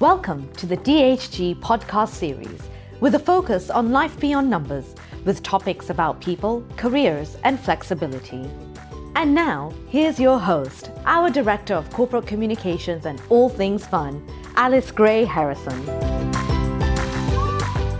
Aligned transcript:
Welcome 0.00 0.50
to 0.54 0.64
the 0.64 0.78
DHG 0.78 1.60
podcast 1.60 2.14
series 2.14 2.62
with 3.00 3.16
a 3.16 3.18
focus 3.18 3.68
on 3.68 3.92
life 3.92 4.18
beyond 4.18 4.48
numbers 4.48 4.94
with 5.26 5.42
topics 5.42 5.90
about 5.90 6.22
people, 6.22 6.64
careers, 6.78 7.36
and 7.44 7.60
flexibility. 7.60 8.48
And 9.14 9.34
now, 9.34 9.74
here's 9.90 10.18
your 10.18 10.38
host, 10.38 10.90
our 11.04 11.28
Director 11.28 11.74
of 11.74 11.90
Corporate 11.90 12.26
Communications 12.26 13.04
and 13.04 13.20
All 13.28 13.50
Things 13.50 13.86
Fun, 13.86 14.26
Alice 14.56 14.90
Gray 14.90 15.26
Harrison. 15.26 15.78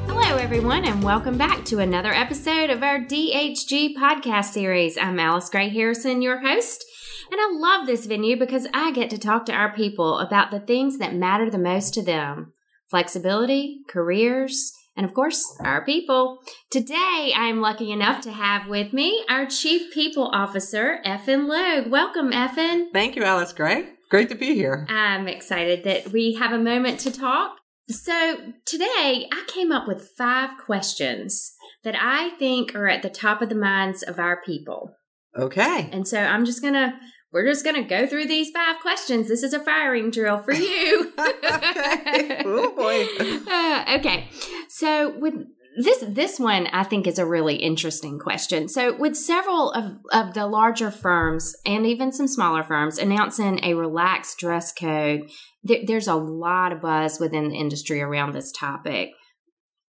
Hello, 0.09 0.37
everyone, 0.39 0.87
and 0.87 1.03
welcome 1.03 1.37
back 1.37 1.67
to 1.67 1.80
another 1.80 2.14
episode 2.14 2.71
of 2.71 2.82
our 2.82 3.01
DHG 3.01 3.95
podcast 3.95 4.53
series. 4.53 4.96
I'm 4.96 5.21
Alice 5.21 5.51
Gray 5.51 5.69
Harrison, 5.69 6.23
your 6.23 6.39
host. 6.39 6.89
And 7.30 7.40
I 7.40 7.48
love 7.52 7.86
this 7.86 8.07
venue 8.07 8.36
because 8.36 8.66
I 8.75 8.90
get 8.90 9.08
to 9.11 9.18
talk 9.18 9.46
to 9.46 9.52
our 9.52 9.72
people 9.72 10.18
about 10.18 10.50
the 10.50 10.58
things 10.58 10.98
that 10.98 11.14
matter 11.14 11.48
the 11.48 11.58
most 11.58 11.94
to 11.94 12.03
them 12.03 12.53
flexibility, 12.89 13.82
careers, 13.89 14.72
and 14.96 15.06
of 15.06 15.14
course, 15.14 15.56
our 15.64 15.84
people. 15.84 16.40
Today, 16.72 17.32
I'm 17.36 17.61
lucky 17.61 17.93
enough 17.93 18.20
to 18.22 18.32
have 18.32 18.66
with 18.66 18.93
me 18.93 19.25
our 19.29 19.46
Chief 19.46 19.93
People 19.94 20.29
Officer, 20.34 20.98
Effin 21.06 21.46
Logue. 21.46 21.89
Welcome, 21.89 22.32
Effin. 22.32 22.86
Thank 22.93 23.14
you, 23.14 23.22
Alice 23.22 23.53
Gray. 23.53 23.90
Great 24.11 24.28
to 24.31 24.34
be 24.34 24.56
here. 24.56 24.84
I'm 24.89 25.28
excited 25.28 25.84
that 25.84 26.11
we 26.11 26.34
have 26.34 26.50
a 26.50 26.58
moment 26.58 26.98
to 27.00 27.12
talk. 27.12 27.53
So, 27.89 28.36
today 28.67 29.28
I 29.32 29.44
came 29.46 29.70
up 29.70 29.86
with 29.86 30.11
five 30.18 30.58
questions 30.58 31.53
that 31.84 31.94
I 31.96 32.31
think 32.39 32.75
are 32.75 32.89
at 32.89 33.03
the 33.03 33.08
top 33.08 33.41
of 33.41 33.50
the 33.50 33.55
minds 33.55 34.03
of 34.03 34.19
our 34.19 34.42
people. 34.42 34.97
Okay. 35.39 35.89
And 35.92 36.06
so 36.06 36.19
I'm 36.19 36.44
just 36.44 36.61
going 36.61 36.75
to 36.75 36.92
we're 37.33 37.47
just 37.47 37.64
going 37.64 37.77
to 37.77 37.89
go 37.89 38.06
through 38.06 38.27
these 38.27 38.50
five 38.50 38.77
questions. 38.81 39.28
This 39.28 39.42
is 39.42 39.53
a 39.53 39.61
firing 39.61 40.11
drill 40.11 40.39
for 40.39 40.53
you. 40.53 41.12
okay. 41.19 42.42
Oh 42.45 42.75
boy. 42.75 43.50
Uh, 43.50 43.98
okay. 43.98 44.28
So 44.69 45.17
with 45.19 45.34
this 45.77 46.05
this 46.09 46.41
one 46.41 46.67
I 46.69 46.83
think 46.83 47.06
is 47.06 47.19
a 47.19 47.27
really 47.27 47.56
interesting 47.56 48.19
question. 48.19 48.69
So 48.69 48.97
with 48.97 49.17
several 49.17 49.70
of, 49.72 49.98
of 50.12 50.34
the 50.34 50.47
larger 50.47 50.91
firms 50.91 51.55
and 51.64 51.87
even 51.87 52.12
some 52.12 52.27
smaller 52.27 52.64
firms 52.64 52.98
announcing 52.98 53.61
a 53.62 53.75
relaxed 53.75 54.39
dress 54.39 54.72
code, 54.72 55.31
there, 55.62 55.81
there's 55.87 56.09
a 56.09 56.17
lot 56.17 56.72
of 56.72 56.81
buzz 56.81 57.20
within 57.20 57.48
the 57.48 57.56
industry 57.56 58.03
around 58.03 58.33
this 58.33 58.50
topic. 58.53 59.11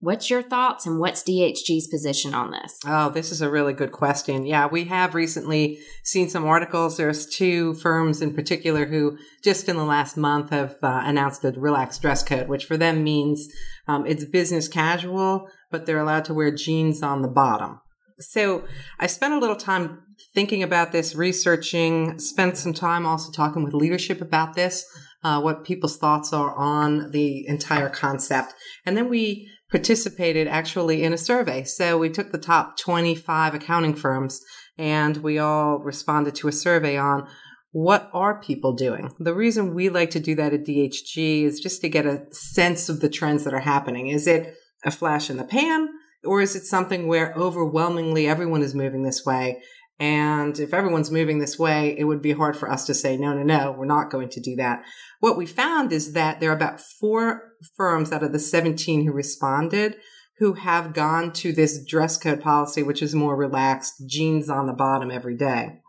What's 0.02 0.32
your 0.32 0.42
thoughts 0.42 0.88
and 0.88 1.00
what's 1.00 1.22
DHG's 1.22 1.88
position 1.88 2.34
on 2.34 2.50
this? 2.50 2.80
Oh, 2.88 3.12
this 3.12 3.32
is 3.32 3.44
a 3.44 3.52
really 3.52 3.74
good 3.74 3.92
question. 3.92 4.48
Yeah, 4.48 4.66
we 4.66 4.86
have 4.86 5.14
recently 5.14 5.78
seen 6.04 6.28
some 6.28 6.44
articles. 6.44 6.98
There's 6.98 7.28
two 7.28 7.76
firms 7.76 8.20
in 8.20 8.34
particular 8.34 8.88
who 8.88 9.20
just 9.44 9.70
in 9.70 9.78
the 9.78 9.86
last 9.86 10.18
month 10.18 10.50
have 10.50 10.78
uh, 10.82 11.02
announced 11.06 11.46
a 11.46 11.52
relaxed 11.52 12.02
dress 12.02 12.24
code, 12.24 12.48
which 12.48 12.66
for 12.66 12.78
them 12.78 13.04
means 13.04 13.48
um, 13.88 14.08
it's 14.08 14.26
business 14.26 14.68
casual, 14.68 15.48
but 15.70 15.86
they're 15.86 16.00
allowed 16.00 16.26
to 16.26 16.34
wear 16.34 16.50
jeans 16.50 17.04
on 17.04 17.22
the 17.22 17.28
bottom. 17.28 17.80
So 18.20 18.64
I 19.00 19.06
spent 19.06 19.36
a 19.36 19.40
little 19.40 19.56
time 19.56 20.02
thinking 20.34 20.64
about 20.64 20.92
this, 20.92 21.14
researching, 21.14 22.18
spent 22.20 22.58
some 22.58 22.74
time 22.74 23.06
also 23.06 23.32
talking 23.32 23.64
with 23.64 23.76
leadership 23.76 24.20
about 24.20 24.56
this, 24.56 24.84
uh, 25.24 25.40
what 25.42 25.64
people's 25.64 25.98
thoughts 25.98 26.34
are 26.34 26.56
on 26.56 27.12
the 27.12 27.48
entire 27.48 27.90
concept. 27.90 28.54
And 28.86 28.98
then 28.98 29.10
we 29.10 29.48
participated 29.72 30.48
actually 30.48 31.04
in 31.04 31.14
a 31.14 31.18
survey. 31.18 31.64
So 31.64 31.98
we 31.98 32.10
took 32.10 32.32
the 32.32 32.38
top 32.38 32.78
25 32.78 33.56
accounting 33.56 33.96
firms 33.96 34.42
and 34.78 35.18
we 35.18 35.40
all 35.40 35.80
responded 35.80 36.36
to 36.36 36.50
a 36.50 36.52
survey 36.52 36.98
on 36.98 37.28
what 37.72 38.10
are 38.14 38.42
people 38.42 38.74
doing? 38.74 39.14
The 39.18 39.34
reason 39.34 39.74
we 39.74 39.88
like 39.88 40.12
to 40.12 40.20
do 40.20 40.36
that 40.36 40.54
at 40.54 40.66
DHG 40.66 41.44
is 41.44 41.62
just 41.62 41.80
to 41.82 41.90
get 41.90 42.06
a 42.06 42.26
sense 42.32 42.90
of 42.90 43.00
the 43.00 43.10
trends 43.10 43.46
that 43.46 43.54
are 43.54 43.60
happening. 43.60 44.08
Is 44.08 44.28
it 44.28 44.56
a 44.84 44.92
flash 44.92 45.30
in 45.30 45.38
the 45.38 45.46
pan 45.46 45.88
or 46.26 46.42
is 46.42 46.56
it 46.56 46.66
something 46.66 47.08
where 47.08 47.34
overwhelmingly 47.36 48.28
everyone 48.28 48.62
is 48.62 48.76
moving 48.76 49.04
this 49.04 49.26
way? 49.26 49.62
And 50.02 50.60
if 50.60 50.74
everyone's 50.74 51.12
moving 51.12 51.38
this 51.38 51.60
way, 51.60 51.96
it 51.96 52.06
would 52.06 52.24
be 52.24 52.32
hard 52.32 52.58
for 52.58 52.72
us 52.72 52.88
to 52.88 52.94
say, 52.96 53.18
no, 53.18 53.34
no, 53.36 53.44
no, 53.44 53.72
we're 53.72 53.86
not 53.86 54.10
going 54.10 54.30
to 54.30 54.42
do 54.42 54.56
that. 54.56 54.84
What 55.20 55.38
we 55.38 55.46
found 55.46 55.94
is 55.94 56.14
that 56.14 56.40
there 56.40 56.50
are 56.50 56.56
about 56.56 56.82
four 56.82 57.54
firms 57.78 58.12
out 58.12 58.24
of 58.24 58.32
the 58.32 58.40
17 58.40 59.06
who 59.06 59.12
responded 59.12 59.98
who 60.40 60.54
have 60.54 60.96
gone 60.96 61.32
to 61.32 61.54
this 61.54 61.86
dress 61.86 62.18
code 62.18 62.42
policy, 62.42 62.82
which 62.82 63.04
is 63.04 63.14
more 63.14 63.36
relaxed, 63.36 63.94
jeans 64.08 64.50
on 64.50 64.66
the 64.66 64.74
bottom 64.74 65.12
every 65.12 65.38
day. 65.38 65.82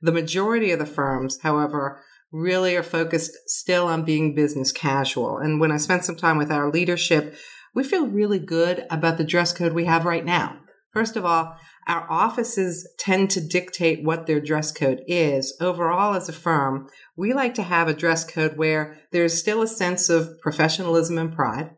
The 0.00 0.12
majority 0.12 0.70
of 0.70 0.78
the 0.78 0.86
firms, 0.86 1.38
however, 1.42 2.00
really 2.32 2.74
are 2.74 2.82
focused 2.82 3.32
still 3.44 3.86
on 3.86 4.06
being 4.06 4.34
business 4.34 4.72
casual. 4.72 5.36
And 5.36 5.60
when 5.60 5.70
I 5.70 5.76
spent 5.76 6.06
some 6.06 6.16
time 6.16 6.38
with 6.38 6.50
our 6.50 6.70
leadership, 6.70 7.36
we 7.74 7.84
feel 7.84 8.06
really 8.06 8.38
good 8.38 8.86
about 8.88 9.18
the 9.18 9.24
dress 9.24 9.52
code 9.52 9.74
we 9.74 9.84
have 9.84 10.06
right 10.06 10.24
now. 10.24 10.58
First 10.94 11.16
of 11.16 11.26
all, 11.26 11.54
our 11.88 12.06
offices 12.10 12.86
tend 12.98 13.30
to 13.30 13.40
dictate 13.40 14.04
what 14.04 14.26
their 14.26 14.40
dress 14.40 14.70
code 14.70 15.02
is. 15.06 15.56
Overall, 15.60 16.14
as 16.14 16.28
a 16.28 16.32
firm, 16.32 16.88
we 17.16 17.32
like 17.32 17.54
to 17.54 17.62
have 17.62 17.88
a 17.88 17.94
dress 17.94 18.24
code 18.24 18.56
where 18.56 18.98
there's 19.10 19.38
still 19.38 19.62
a 19.62 19.66
sense 19.66 20.08
of 20.08 20.38
professionalism 20.42 21.16
and 21.16 21.32
pride, 21.32 21.70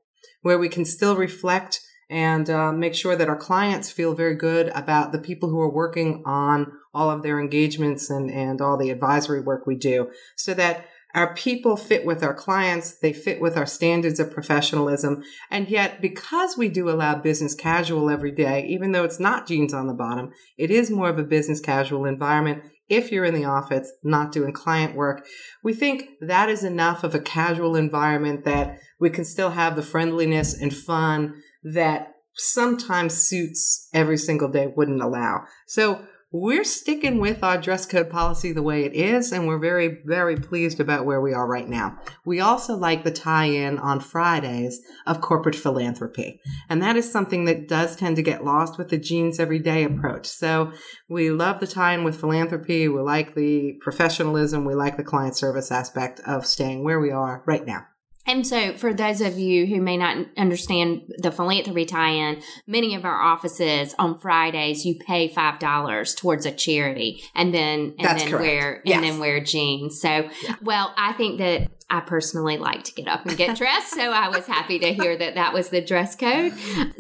where 0.43 0.59
we 0.59 0.69
can 0.69 0.84
still 0.84 1.16
reflect 1.16 1.81
and 2.10 2.50
uh, 2.50 2.72
make 2.72 2.94
sure 2.94 3.15
that 3.15 3.28
our 3.28 3.37
clients 3.37 3.91
feel 3.91 4.15
very 4.15 4.34
good 4.34 4.69
about 4.75 5.12
the 5.12 5.19
people 5.19 5.49
who 5.49 5.60
are 5.60 5.72
working 5.72 6.25
on 6.26 6.72
all 6.93 7.09
of 7.09 7.22
their 7.22 7.38
engagements 7.38 8.10
and, 8.10 8.31
and 8.31 8.60
all 8.60 8.76
the 8.76 8.91
advisory 8.91 9.41
work 9.41 9.65
we 9.65 9.76
do 9.76 10.10
so 10.37 10.53
that 10.53 10.87
our 11.15 11.34
people 11.34 11.76
fit 11.76 12.04
with 12.04 12.22
our 12.22 12.34
clients. 12.34 12.98
They 12.98 13.12
fit 13.12 13.41
with 13.41 13.56
our 13.56 13.66
standards 13.66 14.21
of 14.21 14.32
professionalism. 14.32 15.22
And 15.50 15.69
yet, 15.69 16.00
because 16.00 16.56
we 16.56 16.69
do 16.69 16.88
allow 16.88 17.16
business 17.16 17.54
casual 17.54 18.10
every 18.10 18.32
day, 18.32 18.66
even 18.66 18.93
though 18.93 19.04
it's 19.04 19.20
not 19.20 19.47
jeans 19.47 19.75
on 19.75 19.87
the 19.87 19.94
bottom, 19.94 20.31
it 20.56 20.70
is 20.70 20.91
more 20.91 21.09
of 21.09 21.19
a 21.19 21.25
business 21.25 21.60
casual 21.60 22.04
environment. 22.04 22.62
If 22.88 23.12
you're 23.12 23.25
in 23.25 23.34
the 23.34 23.44
office, 23.44 23.93
not 24.03 24.32
doing 24.32 24.53
client 24.53 24.97
work, 24.97 25.25
we 25.62 25.72
think 25.72 26.09
that 26.20 26.49
is 26.49 26.65
enough 26.65 27.04
of 27.04 27.15
a 27.15 27.20
casual 27.20 27.76
environment 27.76 28.44
that 28.44 28.78
we 28.99 29.10
can 29.10 29.25
still 29.25 29.50
have 29.50 29.76
the 29.76 29.82
friendliness 29.82 30.60
and 30.60 30.75
fun 30.75 31.41
that 31.62 32.15
sometimes 32.34 33.15
suits 33.15 33.88
every 33.93 34.16
single 34.16 34.49
day 34.49 34.72
wouldn't 34.75 35.03
allow. 35.03 35.43
So 35.66 36.04
we're 36.33 36.65
sticking 36.65 37.19
with 37.19 37.43
our 37.43 37.59
dress 37.59 37.87
code 37.87 38.09
policy 38.09 38.53
the 38.53 38.63
way 38.63 38.85
it 38.85 38.95
is, 38.95 39.33
and 39.33 39.49
we're 39.49 39.59
very, 39.59 39.99
very 40.05 40.37
pleased 40.37 40.79
about 40.79 41.05
where 41.05 41.21
we 41.21 41.33
are 41.33 41.47
right 41.47 41.69
now. 41.69 41.99
We 42.25 42.39
also 42.39 42.77
like 42.77 43.03
the 43.03 43.11
tie 43.11 43.47
in 43.47 43.79
on 43.79 43.99
Fridays 43.99 44.81
of 45.07 45.21
corporate 45.21 45.57
philanthropy. 45.57 46.41
And 46.69 46.81
that 46.83 46.97
is 46.97 47.11
something 47.11 47.47
that 47.47 47.67
does 47.67 47.97
tend 47.97 48.15
to 48.17 48.23
get 48.23 48.45
lost 48.45 48.79
with 48.79 48.91
the 48.91 48.99
jeans 48.99 49.41
everyday 49.41 49.83
approach. 49.83 50.27
So 50.27 50.73
we 51.09 51.31
love 51.31 51.59
the 51.59 51.67
tie 51.67 51.95
in 51.95 52.05
with 52.05 52.21
philanthropy. 52.21 52.87
We 52.87 53.01
like 53.01 53.35
the 53.35 53.75
professionalism. 53.81 54.65
We 54.65 54.75
like 54.75 54.97
the 54.97 55.03
client 55.03 55.37
service 55.37 55.73
aspect 55.73 56.21
of 56.27 56.47
staying 56.47 56.85
where 56.85 57.01
we 57.01 57.11
are 57.11 57.43
right 57.45 57.67
now. 57.67 57.87
And 58.31 58.47
so, 58.47 58.75
for 58.75 58.95
those 58.95 59.21
of 59.21 59.39
you 59.39 59.67
who 59.67 59.81
may 59.81 59.97
not 59.97 60.17
understand 60.37 61.13
the 61.19 61.33
philanthropy 61.33 61.85
tie-in, 61.85 62.43
many 62.67 62.95
of 62.95 63.05
our 63.05 63.21
offices 63.21 63.95
on 63.99 64.19
Fridays 64.19 64.87
you 64.87 64.95
pay 64.95 65.27
five 65.29 65.59
dollars 65.59 66.15
towards 66.15 66.47
a 66.47 66.53
charity, 66.53 67.23
and 67.35 67.53
then 67.53 67.95
and 67.99 68.07
That's 68.09 68.23
then 68.23 68.31
correct. 68.31 68.43
wear 68.45 68.83
Yes. 68.85 68.97
and 68.97 69.05
then 69.05 69.19
wear 69.19 69.41
jeans. 69.41 70.01
So, 70.01 70.29
Yeah. 70.45 70.55
well, 70.63 70.95
I 70.97 71.13
think 71.15 71.39
that 71.39 71.71
I 71.93 71.99
personally 71.99 72.57
like 72.57 72.85
to 72.85 72.93
get 72.93 73.09
up 73.09 73.27
and 73.27 73.37
get 73.37 73.57
dressed, 73.63 73.91
so 73.95 74.13
I 74.13 74.29
was 74.29 74.47
happy 74.47 74.79
to 74.79 74.93
hear 74.93 75.17
that 75.17 75.35
that 75.35 75.53
was 75.53 75.71
the 75.71 75.81
dress 75.81 76.15
code. 76.15 76.53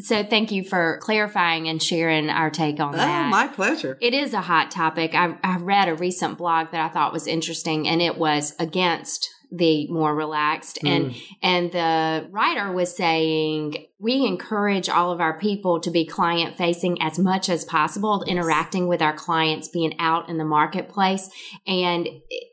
So, 0.02 0.24
thank 0.24 0.50
you 0.50 0.64
for 0.64 0.98
clarifying 1.00 1.68
and 1.68 1.80
sharing 1.80 2.28
our 2.28 2.50
take 2.50 2.80
on 2.80 2.94
Oh, 2.94 2.98
that. 2.98 3.30
my 3.30 3.46
pleasure. 3.46 3.96
It 4.00 4.14
is 4.14 4.34
a 4.34 4.40
hot 4.40 4.72
topic. 4.72 5.14
I, 5.14 5.36
I 5.44 5.58
read 5.58 5.88
a 5.88 5.94
recent 5.94 6.38
blog 6.38 6.72
that 6.72 6.80
I 6.80 6.88
thought 6.92 7.12
was 7.12 7.28
interesting, 7.28 7.86
and 7.86 8.02
it 8.02 8.18
was 8.18 8.54
against 8.58 9.30
the 9.52 9.86
more 9.88 10.14
relaxed. 10.14 10.78
And 10.84 11.10
mm. 11.10 11.22
and 11.42 11.72
the 11.72 12.28
writer 12.30 12.72
was 12.72 12.94
saying 12.94 13.86
we 13.98 14.24
encourage 14.26 14.88
all 14.88 15.12
of 15.12 15.20
our 15.20 15.38
people 15.38 15.80
to 15.80 15.90
be 15.90 16.04
client 16.04 16.56
facing 16.56 17.00
as 17.02 17.18
much 17.18 17.48
as 17.48 17.64
possible 17.64 18.22
interacting 18.24 18.86
with 18.88 19.02
our 19.02 19.14
clients 19.14 19.68
being 19.68 19.98
out 19.98 20.28
in 20.28 20.38
the 20.38 20.44
marketplace 20.44 21.28
and 21.66 22.08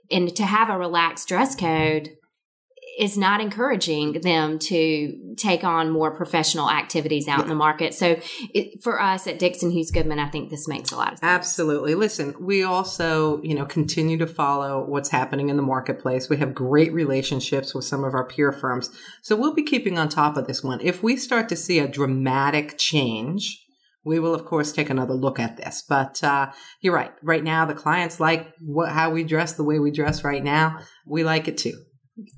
and 0.09 0.35
to 0.35 0.43
have 0.43 0.69
a 0.69 0.77
relaxed 0.77 1.27
dress 1.27 1.55
code 1.55 2.17
is 2.97 3.15
not 3.15 3.39
encouraging 3.39 4.13
them 4.21 4.57
to 4.57 5.35
take 5.37 5.63
on 5.63 5.91
more 5.91 6.09
professional 6.09 6.69
activities 6.69 7.27
out 7.27 7.41
in 7.41 7.47
the 7.47 7.55
market. 7.55 7.93
So 7.93 8.19
it, 8.55 8.81
for 8.81 8.99
us 8.99 9.27
at 9.27 9.37
Dixon 9.37 9.69
Hughes 9.69 9.91
Goodman, 9.91 10.17
I 10.17 10.29
think 10.29 10.49
this 10.49 10.67
makes 10.67 10.91
a 10.91 10.95
lot 10.95 11.13
of 11.13 11.19
sense. 11.19 11.29
Absolutely. 11.29 11.93
Listen, 11.93 12.33
we 12.39 12.63
also, 12.63 13.39
you 13.43 13.53
know, 13.53 13.65
continue 13.65 14.17
to 14.17 14.25
follow 14.25 14.83
what's 14.83 15.09
happening 15.09 15.49
in 15.49 15.57
the 15.57 15.63
marketplace. 15.63 16.27
We 16.27 16.37
have 16.37 16.55
great 16.55 16.91
relationships 16.91 17.75
with 17.75 17.85
some 17.85 18.03
of 18.03 18.15
our 18.15 18.25
peer 18.25 18.51
firms. 18.51 18.89
So 19.21 19.35
we'll 19.35 19.53
be 19.53 19.63
keeping 19.63 19.99
on 19.99 20.09
top 20.09 20.35
of 20.35 20.47
this 20.47 20.63
one. 20.63 20.81
If 20.81 21.03
we 21.03 21.17
start 21.17 21.49
to 21.49 21.55
see 21.55 21.77
a 21.77 21.87
dramatic 21.87 22.79
change, 22.79 23.63
we 24.03 24.17
will 24.17 24.33
of 24.33 24.45
course 24.45 24.71
take 24.71 24.89
another 24.89 25.13
look 25.13 25.39
at 25.39 25.57
this. 25.57 25.83
But 25.87 26.23
uh, 26.23 26.51
you're 26.81 26.95
right. 26.95 27.11
Right 27.21 27.43
now, 27.43 27.65
the 27.65 27.75
clients 27.75 28.19
like 28.19 28.47
what, 28.59 28.89
how 28.89 29.11
we 29.11 29.23
dress, 29.23 29.53
the 29.53 29.63
way 29.63 29.77
we 29.77 29.91
dress 29.91 30.23
right 30.23 30.43
now. 30.43 30.79
We 31.05 31.23
like 31.23 31.47
it 31.47 31.59
too. 31.59 31.83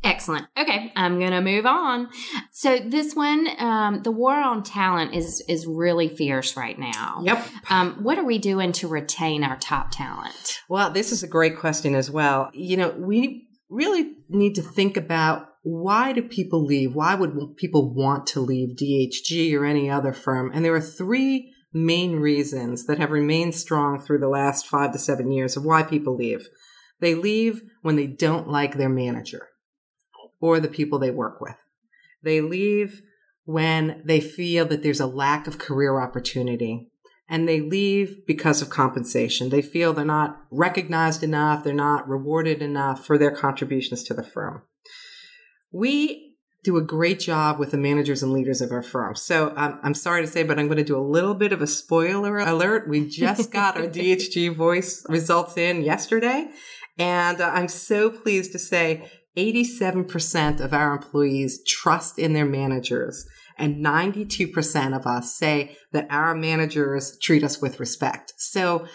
Excellent. 0.04 0.48
Okay, 0.58 0.92
I'm 0.96 1.20
going 1.20 1.32
to 1.32 1.42
move 1.42 1.66
on. 1.66 2.10
So 2.52 2.80
this 2.80 3.16
one, 3.16 3.48
um, 3.60 4.04
the 4.04 4.12
war 4.12 4.36
on 4.36 4.64
talent 4.64 5.14
is 5.14 5.44
is 5.48 5.66
really 5.66 6.10
fierce 6.10 6.58
right 6.58 6.78
now. 6.78 7.22
Yep. 7.24 7.48
Um, 7.70 8.04
what 8.04 8.18
are 8.18 8.26
we 8.26 8.38
doing 8.38 8.72
to 8.74 8.88
retain 8.88 9.44
our 9.44 9.58
top 9.58 9.92
talent? 9.92 10.60
Well, 10.68 10.92
this 10.92 11.12
is 11.12 11.24
a 11.24 11.28
great 11.28 11.58
question 11.58 11.96
as 11.96 12.12
well. 12.12 12.50
You 12.54 12.78
know, 12.78 12.90
we 12.98 13.48
really 13.70 14.14
need 14.28 14.56
to 14.56 14.62
think 14.62 14.98
about 14.98 15.48
why 15.64 16.14
do 16.14 16.24
people 16.24 16.66
leave? 16.66 16.96
Why 16.96 17.16
would 17.16 17.56
people 17.58 17.94
want 17.94 18.28
to 18.28 18.42
leave 18.42 18.78
DHG 18.78 19.54
or 19.58 19.66
any 19.66 19.90
other 19.90 20.14
firm? 20.14 20.52
And 20.54 20.66
there 20.66 20.76
are 20.76 20.82
three 20.82 21.54
main 21.72 22.16
reasons 22.16 22.86
that 22.88 22.98
have 22.98 23.12
remained 23.12 23.56
strong 23.56 24.02
through 24.02 24.20
the 24.20 24.28
last 24.28 24.66
five 24.66 24.92
to 24.92 25.00
seven 25.00 25.32
years 25.32 25.56
of 25.56 25.64
why 25.64 25.84
people 25.84 26.16
leave. 26.16 26.48
They 27.00 27.16
leave 27.16 27.62
when 27.82 27.96
they 27.96 28.08
don't 28.08 28.50
like 28.50 28.76
their 28.76 28.90
manager 28.90 29.48
or 30.42 30.60
the 30.60 30.68
people 30.68 31.00
they 31.00 31.12
work 31.12 31.42
with. 31.42 31.56
They 32.24 32.42
leave 32.42 33.02
when 33.46 34.02
they 34.06 34.20
feel 34.20 34.66
that 34.68 34.84
there's 34.84 35.00
a 35.00 35.08
lack 35.08 35.48
of 35.48 35.58
career 35.58 36.00
opportunity 36.00 36.90
and 37.30 37.48
they 37.48 37.62
leave 37.62 38.26
because 38.26 38.62
of 38.62 38.70
compensation. 38.70 39.50
They 39.50 39.62
feel 39.62 39.94
they're 39.94 40.04
not 40.04 40.42
recognized 40.52 41.24
enough, 41.24 41.64
they're 41.64 41.74
not 41.74 42.10
rewarded 42.10 42.62
enough 42.62 43.06
for 43.06 43.18
their 43.18 43.32
contributions 43.32 44.04
to 44.04 44.14
the 44.14 44.24
firm. 44.24 44.64
We 45.72 46.30
do 46.64 46.78
a 46.78 46.82
great 46.82 47.20
job 47.20 47.58
with 47.58 47.72
the 47.72 47.78
managers 47.78 48.22
and 48.22 48.34
leaders 48.34 48.62
of 48.62 48.72
our 48.72 48.84
firm. 48.84 49.16
So 49.16 49.54
um, 49.56 49.80
I'm 49.82 49.94
sorry 49.94 50.22
to 50.22 50.28
say, 50.28 50.44
but 50.44 50.60
I'm 50.60 50.68
going 50.68 50.78
to 50.78 50.84
do 50.84 50.98
a 50.98 51.00
little 51.00 51.36
bit 51.36 51.54
of 51.54 51.62
a 51.62 51.68
spoiler 51.68 52.40
alert. 52.40 52.90
We 52.90 53.08
just 53.08 53.52
got 53.52 53.78
our 53.78 53.84
DHG 53.88 54.56
voice 54.56 55.06
results 55.08 55.56
in 55.56 55.84
yesterday. 55.84 56.50
And 56.98 57.40
uh, 57.40 57.52
I'm 57.54 57.70
so 57.70 58.10
pleased 58.10 58.52
to 58.52 58.60
say 58.60 59.10
87% 59.38 60.60
of 60.60 60.74
our 60.74 60.94
employees 60.94 61.64
trust 61.66 62.20
in 62.20 62.34
their 62.34 62.46
managers 62.46 63.26
and 63.60 63.86
92% 63.86 64.96
of 64.96 65.06
us 65.06 65.36
say 65.36 65.78
that 65.92 66.08
our 66.10 66.34
managers 66.34 67.18
treat 67.22 67.44
us 67.44 67.62
with 67.62 67.80
respect. 67.80 68.34
So 68.38 68.88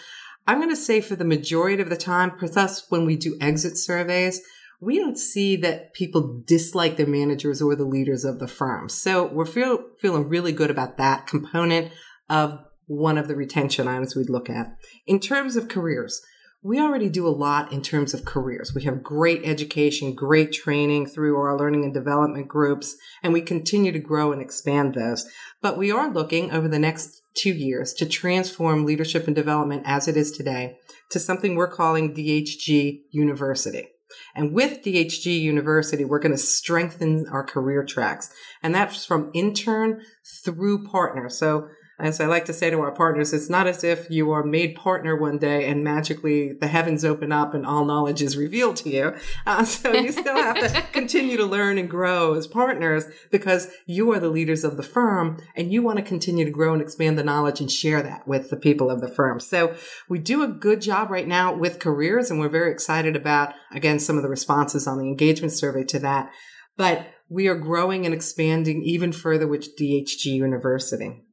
I'm 0.46 0.58
going 0.58 0.70
to 0.70 0.76
say 0.76 1.00
for 1.00 1.16
the 1.16 1.24
majority 1.24 1.82
of 1.82 1.90
the 1.90 1.96
time, 1.96 2.32
for 2.38 2.46
us, 2.58 2.86
when 2.88 3.04
we 3.04 3.16
do 3.16 3.36
exit 3.40 3.76
surveys, 3.76 4.40
we 4.80 4.98
don't 4.98 5.18
see 5.18 5.56
that 5.56 5.94
people 5.94 6.42
dislike 6.46 6.96
their 6.96 7.06
managers 7.06 7.62
or 7.62 7.76
the 7.76 7.84
leaders 7.84 8.24
of 8.24 8.38
the 8.38 8.48
firm. 8.48 8.88
So 8.88 9.26
we're 9.26 9.46
feel, 9.46 9.84
feeling 10.00 10.28
really 10.28 10.52
good 10.52 10.70
about 10.70 10.96
that 10.96 11.26
component 11.26 11.92
of 12.28 12.58
one 12.86 13.16
of 13.16 13.28
the 13.28 13.36
retention 13.36 13.88
items 13.88 14.16
we'd 14.16 14.28
look 14.28 14.50
at. 14.50 14.76
In 15.06 15.20
terms 15.20 15.56
of 15.56 15.68
careers, 15.68 16.20
we 16.64 16.80
already 16.80 17.10
do 17.10 17.26
a 17.26 17.28
lot 17.28 17.70
in 17.72 17.82
terms 17.82 18.14
of 18.14 18.24
careers. 18.24 18.72
We 18.74 18.84
have 18.84 19.02
great 19.02 19.42
education, 19.44 20.14
great 20.14 20.50
training 20.50 21.06
through 21.06 21.36
our 21.36 21.58
learning 21.58 21.84
and 21.84 21.92
development 21.92 22.48
groups, 22.48 22.96
and 23.22 23.34
we 23.34 23.42
continue 23.42 23.92
to 23.92 23.98
grow 23.98 24.32
and 24.32 24.40
expand 24.40 24.94
those. 24.94 25.28
But 25.60 25.76
we 25.76 25.92
are 25.92 26.10
looking 26.10 26.52
over 26.52 26.66
the 26.66 26.78
next 26.78 27.20
two 27.34 27.52
years 27.52 27.92
to 27.94 28.06
transform 28.06 28.86
leadership 28.86 29.26
and 29.26 29.36
development 29.36 29.82
as 29.84 30.08
it 30.08 30.16
is 30.16 30.32
today 30.32 30.78
to 31.10 31.20
something 31.20 31.54
we're 31.54 31.68
calling 31.68 32.14
DHG 32.14 33.02
University. 33.10 33.88
And 34.34 34.54
with 34.54 34.82
DHG 34.82 35.38
University, 35.38 36.04
we're 36.06 36.18
going 36.18 36.32
to 36.32 36.38
strengthen 36.38 37.26
our 37.28 37.44
career 37.44 37.84
tracks. 37.84 38.32
And 38.62 38.74
that's 38.74 39.04
from 39.04 39.30
intern 39.34 40.00
through 40.44 40.86
partner. 40.86 41.28
So 41.28 41.68
as 41.98 42.20
I 42.20 42.26
like 42.26 42.46
to 42.46 42.52
say 42.52 42.70
to 42.70 42.80
our 42.80 42.90
partners, 42.90 43.32
it's 43.32 43.48
not 43.48 43.68
as 43.68 43.84
if 43.84 44.10
you 44.10 44.32
are 44.32 44.42
made 44.42 44.74
partner 44.74 45.14
one 45.16 45.38
day 45.38 45.68
and 45.68 45.84
magically 45.84 46.52
the 46.52 46.66
heavens 46.66 47.04
open 47.04 47.30
up 47.30 47.54
and 47.54 47.64
all 47.64 47.84
knowledge 47.84 48.20
is 48.20 48.36
revealed 48.36 48.76
to 48.76 48.90
you. 48.90 49.14
Uh, 49.46 49.64
so 49.64 49.92
you 49.92 50.10
still 50.10 50.34
have 50.34 50.58
to 50.58 50.82
continue 50.92 51.36
to 51.36 51.46
learn 51.46 51.78
and 51.78 51.88
grow 51.88 52.34
as 52.34 52.48
partners 52.48 53.04
because 53.30 53.68
you 53.86 54.12
are 54.12 54.18
the 54.18 54.28
leaders 54.28 54.64
of 54.64 54.76
the 54.76 54.82
firm 54.82 55.40
and 55.54 55.72
you 55.72 55.82
want 55.82 55.98
to 55.98 56.04
continue 56.04 56.44
to 56.44 56.50
grow 56.50 56.72
and 56.72 56.82
expand 56.82 57.16
the 57.16 57.22
knowledge 57.22 57.60
and 57.60 57.70
share 57.70 58.02
that 58.02 58.26
with 58.26 58.50
the 58.50 58.56
people 58.56 58.90
of 58.90 59.00
the 59.00 59.08
firm. 59.08 59.38
So 59.38 59.74
we 60.08 60.18
do 60.18 60.42
a 60.42 60.48
good 60.48 60.80
job 60.80 61.10
right 61.10 61.28
now 61.28 61.54
with 61.54 61.78
careers 61.78 62.28
and 62.30 62.40
we're 62.40 62.48
very 62.48 62.72
excited 62.72 63.14
about, 63.14 63.54
again, 63.72 64.00
some 64.00 64.16
of 64.16 64.24
the 64.24 64.28
responses 64.28 64.88
on 64.88 64.98
the 64.98 65.06
engagement 65.06 65.52
survey 65.52 65.84
to 65.84 66.00
that. 66.00 66.30
But 66.76 67.06
we 67.28 67.46
are 67.46 67.54
growing 67.54 68.04
and 68.04 68.14
expanding 68.14 68.82
even 68.82 69.12
further 69.12 69.46
with 69.46 69.76
DHG 69.78 70.26
University. 70.26 71.23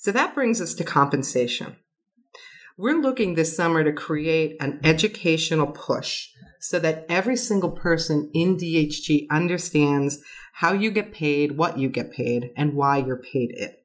So 0.00 0.12
that 0.12 0.34
brings 0.34 0.62
us 0.62 0.72
to 0.74 0.84
compensation. 0.84 1.76
We're 2.78 3.02
looking 3.02 3.34
this 3.34 3.54
summer 3.54 3.84
to 3.84 3.92
create 3.92 4.56
an 4.58 4.80
educational 4.82 5.66
push 5.66 6.28
so 6.58 6.78
that 6.78 7.04
every 7.10 7.36
single 7.36 7.72
person 7.72 8.30
in 8.32 8.56
DHG 8.56 9.26
understands 9.30 10.22
how 10.54 10.72
you 10.72 10.90
get 10.90 11.12
paid, 11.12 11.58
what 11.58 11.78
you 11.78 11.90
get 11.90 12.12
paid, 12.12 12.50
and 12.56 12.72
why 12.72 12.96
you're 12.96 13.20
paid 13.20 13.50
it. 13.50 13.76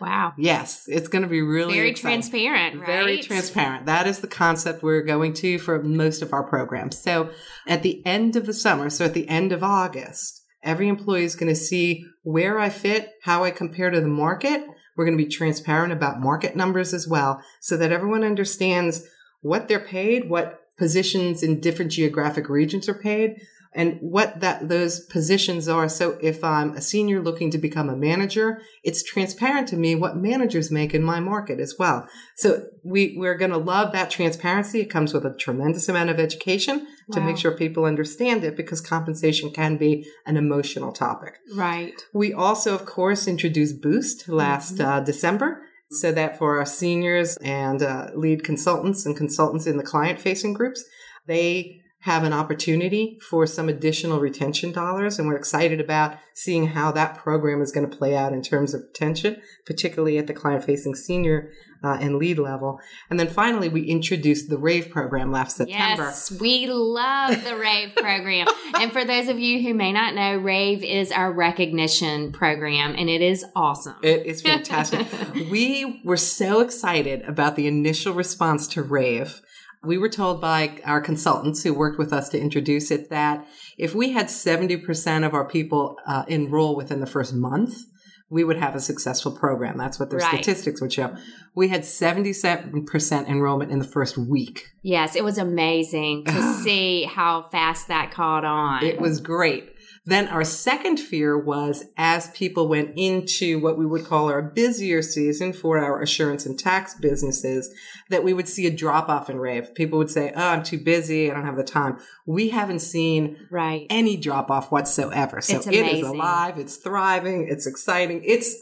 Wow. 0.00 0.32
Yes, 0.36 0.86
it's 0.88 1.06
going 1.06 1.22
to 1.22 1.28
be 1.28 1.40
really 1.40 1.74
very 1.74 1.90
exciting. 1.90 2.18
transparent, 2.18 2.80
right? 2.80 2.86
Very 2.86 3.22
transparent. 3.22 3.86
That 3.86 4.08
is 4.08 4.18
the 4.18 4.26
concept 4.26 4.82
we're 4.82 5.02
going 5.02 5.34
to 5.34 5.60
for 5.60 5.80
most 5.84 6.20
of 6.20 6.32
our 6.32 6.42
programs. 6.42 6.98
So 6.98 7.30
at 7.68 7.84
the 7.84 8.04
end 8.04 8.34
of 8.34 8.46
the 8.46 8.54
summer, 8.54 8.90
so 8.90 9.04
at 9.04 9.14
the 9.14 9.28
end 9.28 9.52
of 9.52 9.62
August, 9.62 10.42
every 10.64 10.88
employee 10.88 11.22
is 11.22 11.36
going 11.36 11.54
to 11.54 11.60
see 11.60 12.04
where 12.24 12.58
I 12.58 12.70
fit, 12.70 13.12
how 13.22 13.44
I 13.44 13.52
compare 13.52 13.90
to 13.90 14.00
the 14.00 14.08
market, 14.08 14.64
we're 14.96 15.04
going 15.04 15.16
to 15.16 15.24
be 15.24 15.30
transparent 15.30 15.92
about 15.92 16.20
market 16.20 16.56
numbers 16.56 16.92
as 16.92 17.08
well 17.08 17.42
so 17.60 17.76
that 17.76 17.92
everyone 17.92 18.24
understands 18.24 19.06
what 19.42 19.68
they're 19.68 19.80
paid, 19.80 20.28
what 20.28 20.62
positions 20.76 21.42
in 21.42 21.60
different 21.60 21.92
geographic 21.92 22.48
regions 22.48 22.88
are 22.88 22.94
paid, 22.94 23.40
and 23.72 23.98
what 24.00 24.40
that 24.40 24.68
those 24.68 25.00
positions 25.00 25.68
are. 25.68 25.88
So 25.88 26.18
if 26.20 26.42
I'm 26.42 26.74
a 26.74 26.80
senior 26.80 27.22
looking 27.22 27.50
to 27.52 27.58
become 27.58 27.88
a 27.88 27.96
manager, 27.96 28.60
it's 28.82 29.02
transparent 29.02 29.68
to 29.68 29.76
me 29.76 29.94
what 29.94 30.16
managers 30.16 30.70
make 30.72 30.92
in 30.92 31.02
my 31.02 31.20
market 31.20 31.60
as 31.60 31.76
well. 31.78 32.08
So 32.36 32.64
we 32.84 33.14
we're 33.16 33.36
going 33.36 33.52
to 33.52 33.58
love 33.58 33.92
that 33.92 34.10
transparency. 34.10 34.80
It 34.80 34.90
comes 34.90 35.14
with 35.14 35.24
a 35.24 35.34
tremendous 35.34 35.88
amount 35.88 36.10
of 36.10 36.18
education 36.18 36.86
to 37.12 37.20
make 37.20 37.36
sure 37.36 37.50
people 37.50 37.84
understand 37.84 38.44
it 38.44 38.56
because 38.56 38.80
compensation 38.80 39.50
can 39.50 39.76
be 39.76 40.06
an 40.26 40.36
emotional 40.36 40.92
topic. 40.92 41.38
Right. 41.54 42.00
We 42.14 42.32
also, 42.32 42.74
of 42.74 42.86
course, 42.86 43.26
introduced 43.26 43.82
Boost 43.82 44.28
last 44.28 44.76
mm-hmm. 44.76 44.88
uh, 44.88 45.00
December. 45.00 45.62
So 45.92 46.12
that 46.12 46.38
for 46.38 46.60
our 46.60 46.66
seniors 46.66 47.36
and 47.38 47.82
uh, 47.82 48.10
lead 48.14 48.44
consultants 48.44 49.06
and 49.06 49.16
consultants 49.16 49.66
in 49.66 49.76
the 49.76 49.82
client 49.82 50.20
facing 50.20 50.52
groups, 50.54 50.84
they 51.26 51.80
have 52.00 52.24
an 52.24 52.32
opportunity 52.32 53.18
for 53.28 53.46
some 53.46 53.68
additional 53.68 54.20
retention 54.20 54.72
dollars. 54.72 55.18
And 55.18 55.28
we're 55.28 55.36
excited 55.36 55.80
about 55.80 56.16
seeing 56.32 56.68
how 56.68 56.90
that 56.92 57.18
program 57.18 57.60
is 57.60 57.72
going 57.72 57.88
to 57.88 57.96
play 57.96 58.16
out 58.16 58.32
in 58.32 58.40
terms 58.42 58.72
of 58.72 58.80
retention, 58.82 59.36
particularly 59.66 60.16
at 60.16 60.26
the 60.26 60.32
client 60.32 60.64
facing 60.64 60.94
senior 60.94 61.50
uh, 61.84 61.98
and 62.00 62.16
lead 62.16 62.38
level. 62.38 62.80
And 63.10 63.20
then 63.20 63.28
finally, 63.28 63.68
we 63.68 63.82
introduced 63.82 64.48
the 64.48 64.56
RAVE 64.56 64.90
program 64.90 65.30
last 65.30 65.58
September. 65.58 66.04
Yes, 66.04 66.30
we 66.30 66.66
love 66.66 67.44
the 67.44 67.56
RAVE 67.56 67.94
program. 67.94 68.46
and 68.74 68.90
for 68.92 69.04
those 69.04 69.28
of 69.28 69.38
you 69.38 69.62
who 69.62 69.74
may 69.74 69.92
not 69.92 70.14
know, 70.14 70.36
RAVE 70.36 70.82
is 70.82 71.12
our 71.12 71.30
recognition 71.30 72.32
program 72.32 72.94
and 72.96 73.10
it 73.10 73.20
is 73.20 73.44
awesome. 73.54 73.96
It 74.02 74.24
is 74.24 74.40
fantastic. 74.40 75.06
we 75.50 76.00
were 76.02 76.16
so 76.16 76.60
excited 76.60 77.22
about 77.22 77.56
the 77.56 77.66
initial 77.66 78.14
response 78.14 78.66
to 78.68 78.82
RAVE 78.82 79.42
we 79.82 79.96
were 79.96 80.08
told 80.08 80.40
by 80.40 80.78
our 80.84 81.00
consultants 81.00 81.62
who 81.62 81.72
worked 81.72 81.98
with 81.98 82.12
us 82.12 82.28
to 82.30 82.40
introduce 82.40 82.90
it 82.90 83.08
that 83.08 83.46
if 83.78 83.94
we 83.94 84.12
had 84.12 84.26
70% 84.26 85.26
of 85.26 85.32
our 85.32 85.48
people 85.48 85.98
uh, 86.06 86.24
enroll 86.28 86.76
within 86.76 87.00
the 87.00 87.06
first 87.06 87.34
month, 87.34 87.86
we 88.30 88.44
would 88.44 88.56
have 88.56 88.76
a 88.76 88.80
successful 88.80 89.32
program. 89.32 89.76
That's 89.76 89.98
what 89.98 90.10
their 90.10 90.20
right. 90.20 90.34
statistics 90.34 90.80
would 90.80 90.92
show. 90.92 91.14
We 91.54 91.68
had 91.68 91.82
77% 91.82 93.28
enrollment 93.28 93.72
in 93.72 93.80
the 93.80 93.84
first 93.84 94.16
week. 94.16 94.68
Yes, 94.82 95.16
it 95.16 95.24
was 95.24 95.36
amazing 95.36 96.24
to 96.26 96.54
see 96.62 97.04
how 97.04 97.48
fast 97.50 97.88
that 97.88 98.12
caught 98.12 98.44
on. 98.44 98.84
It 98.84 99.00
was 99.00 99.20
great. 99.20 99.74
Then 100.06 100.28
our 100.28 100.44
second 100.44 100.96
fear 100.98 101.38
was 101.38 101.84
as 101.96 102.30
people 102.30 102.68
went 102.68 102.94
into 102.96 103.60
what 103.60 103.76
we 103.76 103.84
would 103.84 104.06
call 104.06 104.30
our 104.30 104.40
busier 104.40 105.02
season 105.02 105.52
for 105.52 105.78
our 105.78 106.00
assurance 106.00 106.46
and 106.46 106.58
tax 106.58 106.94
businesses, 106.94 107.72
that 108.08 108.24
we 108.24 108.32
would 108.32 108.48
see 108.48 108.66
a 108.66 108.70
drop 108.70 109.10
off 109.10 109.28
in 109.28 109.38
rave. 109.38 109.74
People 109.74 109.98
would 109.98 110.10
say, 110.10 110.32
Oh, 110.34 110.48
I'm 110.48 110.62
too 110.62 110.78
busy. 110.78 111.30
I 111.30 111.34
don't 111.34 111.44
have 111.44 111.56
the 111.56 111.64
time. 111.64 111.98
We 112.26 112.48
haven't 112.48 112.80
seen 112.80 113.46
right. 113.50 113.86
any 113.90 114.16
drop 114.16 114.50
off 114.50 114.72
whatsoever. 114.72 115.40
So 115.42 115.58
it 115.58 115.74
is 115.74 116.06
alive. 116.06 116.58
It's 116.58 116.76
thriving. 116.76 117.48
It's 117.48 117.66
exciting. 117.66 118.19
It's 118.24 118.56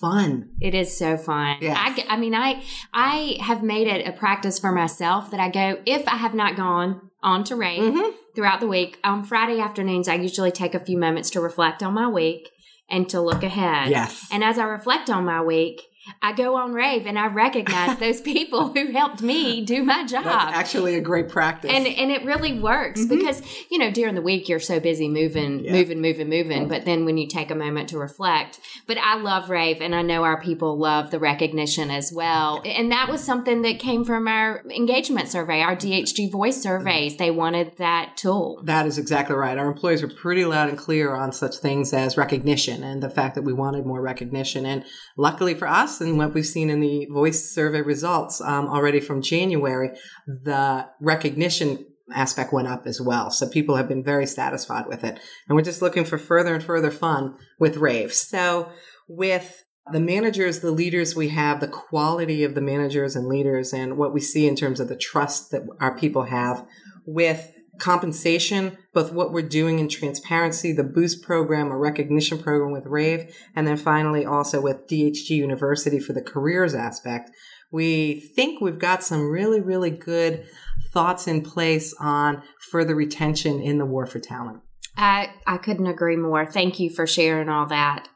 fun. 0.00 0.50
It 0.60 0.74
is 0.74 0.96
so 0.96 1.16
fun. 1.16 1.58
Yeah. 1.60 1.74
I, 1.76 2.04
I 2.08 2.16
mean, 2.16 2.34
I, 2.34 2.62
I 2.92 3.38
have 3.40 3.62
made 3.62 3.88
it 3.88 4.06
a 4.06 4.12
practice 4.12 4.58
for 4.58 4.72
myself 4.72 5.30
that 5.30 5.40
I 5.40 5.48
go, 5.48 5.80
if 5.86 6.06
I 6.06 6.16
have 6.16 6.34
not 6.34 6.56
gone 6.56 7.10
on 7.22 7.44
to 7.44 7.54
mm-hmm. 7.54 8.10
throughout 8.34 8.60
the 8.60 8.68
week, 8.68 8.98
on 9.02 9.24
Friday 9.24 9.60
afternoons, 9.60 10.08
I 10.08 10.14
usually 10.14 10.52
take 10.52 10.74
a 10.74 10.80
few 10.80 10.98
moments 10.98 11.30
to 11.30 11.40
reflect 11.40 11.82
on 11.82 11.94
my 11.94 12.08
week 12.08 12.50
and 12.88 13.08
to 13.08 13.20
look 13.20 13.42
ahead. 13.42 13.90
Yes. 13.90 14.28
And 14.30 14.44
as 14.44 14.58
I 14.58 14.64
reflect 14.64 15.10
on 15.10 15.24
my 15.24 15.42
week, 15.42 15.82
I 16.22 16.32
go 16.32 16.56
on 16.56 16.72
rave 16.72 17.06
and 17.06 17.18
I 17.18 17.26
recognize 17.26 17.98
those 18.00 18.20
people 18.20 18.72
who 18.72 18.92
helped 18.92 19.22
me 19.22 19.64
do 19.64 19.82
my 19.82 20.04
job. 20.04 20.24
That's 20.24 20.56
actually 20.56 20.94
a 20.96 21.00
great 21.00 21.28
practice. 21.28 21.70
And 21.72 21.86
and 21.86 22.10
it 22.10 22.24
really 22.24 22.58
works 22.58 23.00
mm-hmm. 23.00 23.16
because, 23.16 23.42
you 23.70 23.78
know, 23.78 23.90
during 23.90 24.14
the 24.14 24.22
week 24.22 24.48
you're 24.48 24.60
so 24.60 24.80
busy 24.80 25.08
moving, 25.08 25.64
yeah. 25.64 25.72
moving, 25.72 26.00
moving, 26.00 26.28
moving. 26.28 26.68
But 26.68 26.84
then 26.84 27.04
when 27.04 27.18
you 27.18 27.26
take 27.26 27.50
a 27.50 27.54
moment 27.54 27.88
to 27.90 27.98
reflect. 27.98 28.60
But 28.86 28.98
I 28.98 29.16
love 29.16 29.50
rave 29.50 29.80
and 29.80 29.94
I 29.94 30.02
know 30.02 30.24
our 30.24 30.40
people 30.40 30.78
love 30.78 31.10
the 31.10 31.18
recognition 31.18 31.90
as 31.90 32.12
well. 32.12 32.62
And 32.64 32.92
that 32.92 33.08
was 33.08 33.22
something 33.22 33.62
that 33.62 33.78
came 33.78 34.04
from 34.04 34.28
our 34.28 34.62
engagement 34.70 35.28
survey, 35.28 35.60
our 35.60 35.76
DHG 35.76 36.30
voice 36.30 36.60
surveys. 36.62 37.16
They 37.16 37.30
wanted 37.30 37.76
that 37.78 38.16
tool. 38.16 38.62
That 38.64 38.86
is 38.86 38.98
exactly 38.98 39.36
right. 39.36 39.58
Our 39.58 39.68
employees 39.68 40.02
are 40.02 40.08
pretty 40.08 40.44
loud 40.44 40.68
and 40.68 40.78
clear 40.78 41.14
on 41.14 41.32
such 41.32 41.56
things 41.56 41.92
as 41.92 42.16
recognition 42.16 42.82
and 42.82 43.02
the 43.02 43.10
fact 43.10 43.34
that 43.34 43.42
we 43.42 43.52
wanted 43.52 43.86
more 43.86 44.00
recognition. 44.00 44.66
And 44.66 44.84
luckily 45.16 45.54
for 45.54 45.68
us, 45.68 45.95
and 46.00 46.18
what 46.18 46.34
we've 46.34 46.46
seen 46.46 46.70
in 46.70 46.80
the 46.80 47.06
voice 47.06 47.50
survey 47.52 47.80
results 47.80 48.40
um, 48.40 48.68
already 48.68 49.00
from 49.00 49.22
January, 49.22 49.90
the 50.26 50.86
recognition 51.00 51.86
aspect 52.14 52.52
went 52.52 52.68
up 52.68 52.86
as 52.86 53.00
well. 53.00 53.30
So 53.30 53.48
people 53.48 53.76
have 53.76 53.88
been 53.88 54.04
very 54.04 54.26
satisfied 54.26 54.86
with 54.86 55.02
it. 55.04 55.18
And 55.48 55.56
we're 55.56 55.62
just 55.62 55.82
looking 55.82 56.04
for 56.04 56.18
further 56.18 56.54
and 56.54 56.62
further 56.62 56.90
fun 56.90 57.36
with 57.58 57.76
Rave. 57.76 58.12
So 58.12 58.70
with 59.08 59.64
the 59.92 60.00
managers, 60.00 60.60
the 60.60 60.70
leaders 60.70 61.14
we 61.14 61.28
have, 61.28 61.60
the 61.60 61.68
quality 61.68 62.44
of 62.44 62.54
the 62.54 62.60
managers 62.60 63.16
and 63.16 63.26
leaders, 63.26 63.72
and 63.72 63.96
what 63.96 64.12
we 64.12 64.20
see 64.20 64.46
in 64.46 64.56
terms 64.56 64.80
of 64.80 64.88
the 64.88 64.96
trust 64.96 65.50
that 65.50 65.62
our 65.80 65.96
people 65.96 66.24
have 66.24 66.66
with 67.06 67.52
compensation, 67.78 68.76
both 68.92 69.12
what 69.12 69.32
we're 69.32 69.42
doing 69.42 69.78
in 69.78 69.88
transparency, 69.88 70.72
the 70.72 70.84
boost 70.84 71.22
program, 71.22 71.70
a 71.70 71.76
recognition 71.76 72.38
program 72.38 72.72
with 72.72 72.86
RAVE, 72.86 73.34
and 73.54 73.66
then 73.66 73.76
finally 73.76 74.24
also 74.24 74.60
with 74.60 74.86
DHG 74.88 75.30
University 75.30 75.98
for 75.98 76.12
the 76.12 76.22
careers 76.22 76.74
aspect. 76.74 77.30
We 77.70 78.20
think 78.34 78.60
we've 78.60 78.78
got 78.78 79.02
some 79.02 79.28
really, 79.28 79.60
really 79.60 79.90
good 79.90 80.46
thoughts 80.92 81.26
in 81.26 81.42
place 81.42 81.94
on 82.00 82.42
further 82.70 82.94
retention 82.94 83.60
in 83.60 83.78
the 83.78 83.86
war 83.86 84.06
for 84.06 84.20
talent. 84.20 84.62
I, 84.96 85.30
I 85.46 85.58
couldn't 85.58 85.88
agree 85.88 86.16
more. 86.16 86.46
Thank 86.46 86.80
you 86.80 86.90
for 86.90 87.06
sharing 87.06 87.48
all 87.48 87.66
that 87.66 88.08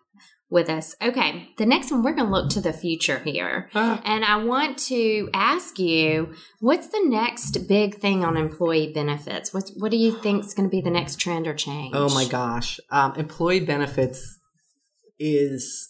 with 0.50 0.68
us. 0.68 0.96
Okay, 1.00 1.48
the 1.56 1.66
next 1.66 1.90
one, 1.90 2.02
we're 2.02 2.12
going 2.12 2.26
to 2.26 2.32
look 2.32 2.50
to 2.50 2.60
the 2.60 2.72
future 2.72 3.20
here. 3.20 3.70
Ah. 3.74 4.02
And 4.04 4.24
I 4.24 4.36
want 4.36 4.78
to 4.88 5.30
ask 5.32 5.78
you, 5.78 6.34
what's 6.58 6.88
the 6.88 7.02
next 7.04 7.68
big 7.68 7.98
thing 7.98 8.24
on 8.24 8.36
employee 8.36 8.92
benefits? 8.92 9.54
What, 9.54 9.70
what 9.76 9.90
do 9.90 9.96
you 9.96 10.12
think 10.12 10.44
is 10.44 10.54
going 10.54 10.68
to 10.68 10.70
be 10.70 10.80
the 10.80 10.90
next 10.90 11.16
trend 11.16 11.46
or 11.46 11.54
change? 11.54 11.94
Oh 11.94 12.12
my 12.12 12.26
gosh. 12.26 12.80
Um, 12.90 13.14
employee 13.14 13.60
benefits 13.60 14.38
is 15.18 15.88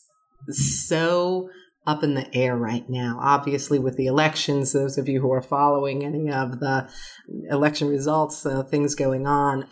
so 0.49 1.49
up 1.87 2.05
in 2.05 2.15
the 2.15 2.35
air 2.37 2.57
right 2.57 2.89
now. 2.89 3.19
Obviously, 3.21 3.79
with 3.79 3.97
the 3.97 4.07
elections, 4.07 4.73
those 4.73 4.99
of 4.99 5.09
you 5.09 5.21
who 5.21 5.33
are 5.33 5.43
following 5.43 6.05
any 6.05 6.31
of 6.31 6.61
the 6.61 6.89
election 7.51 7.89
results, 7.89 8.45
uh, 8.45 8.63
things 8.63 8.95
going 8.95 9.27
on, 9.27 9.67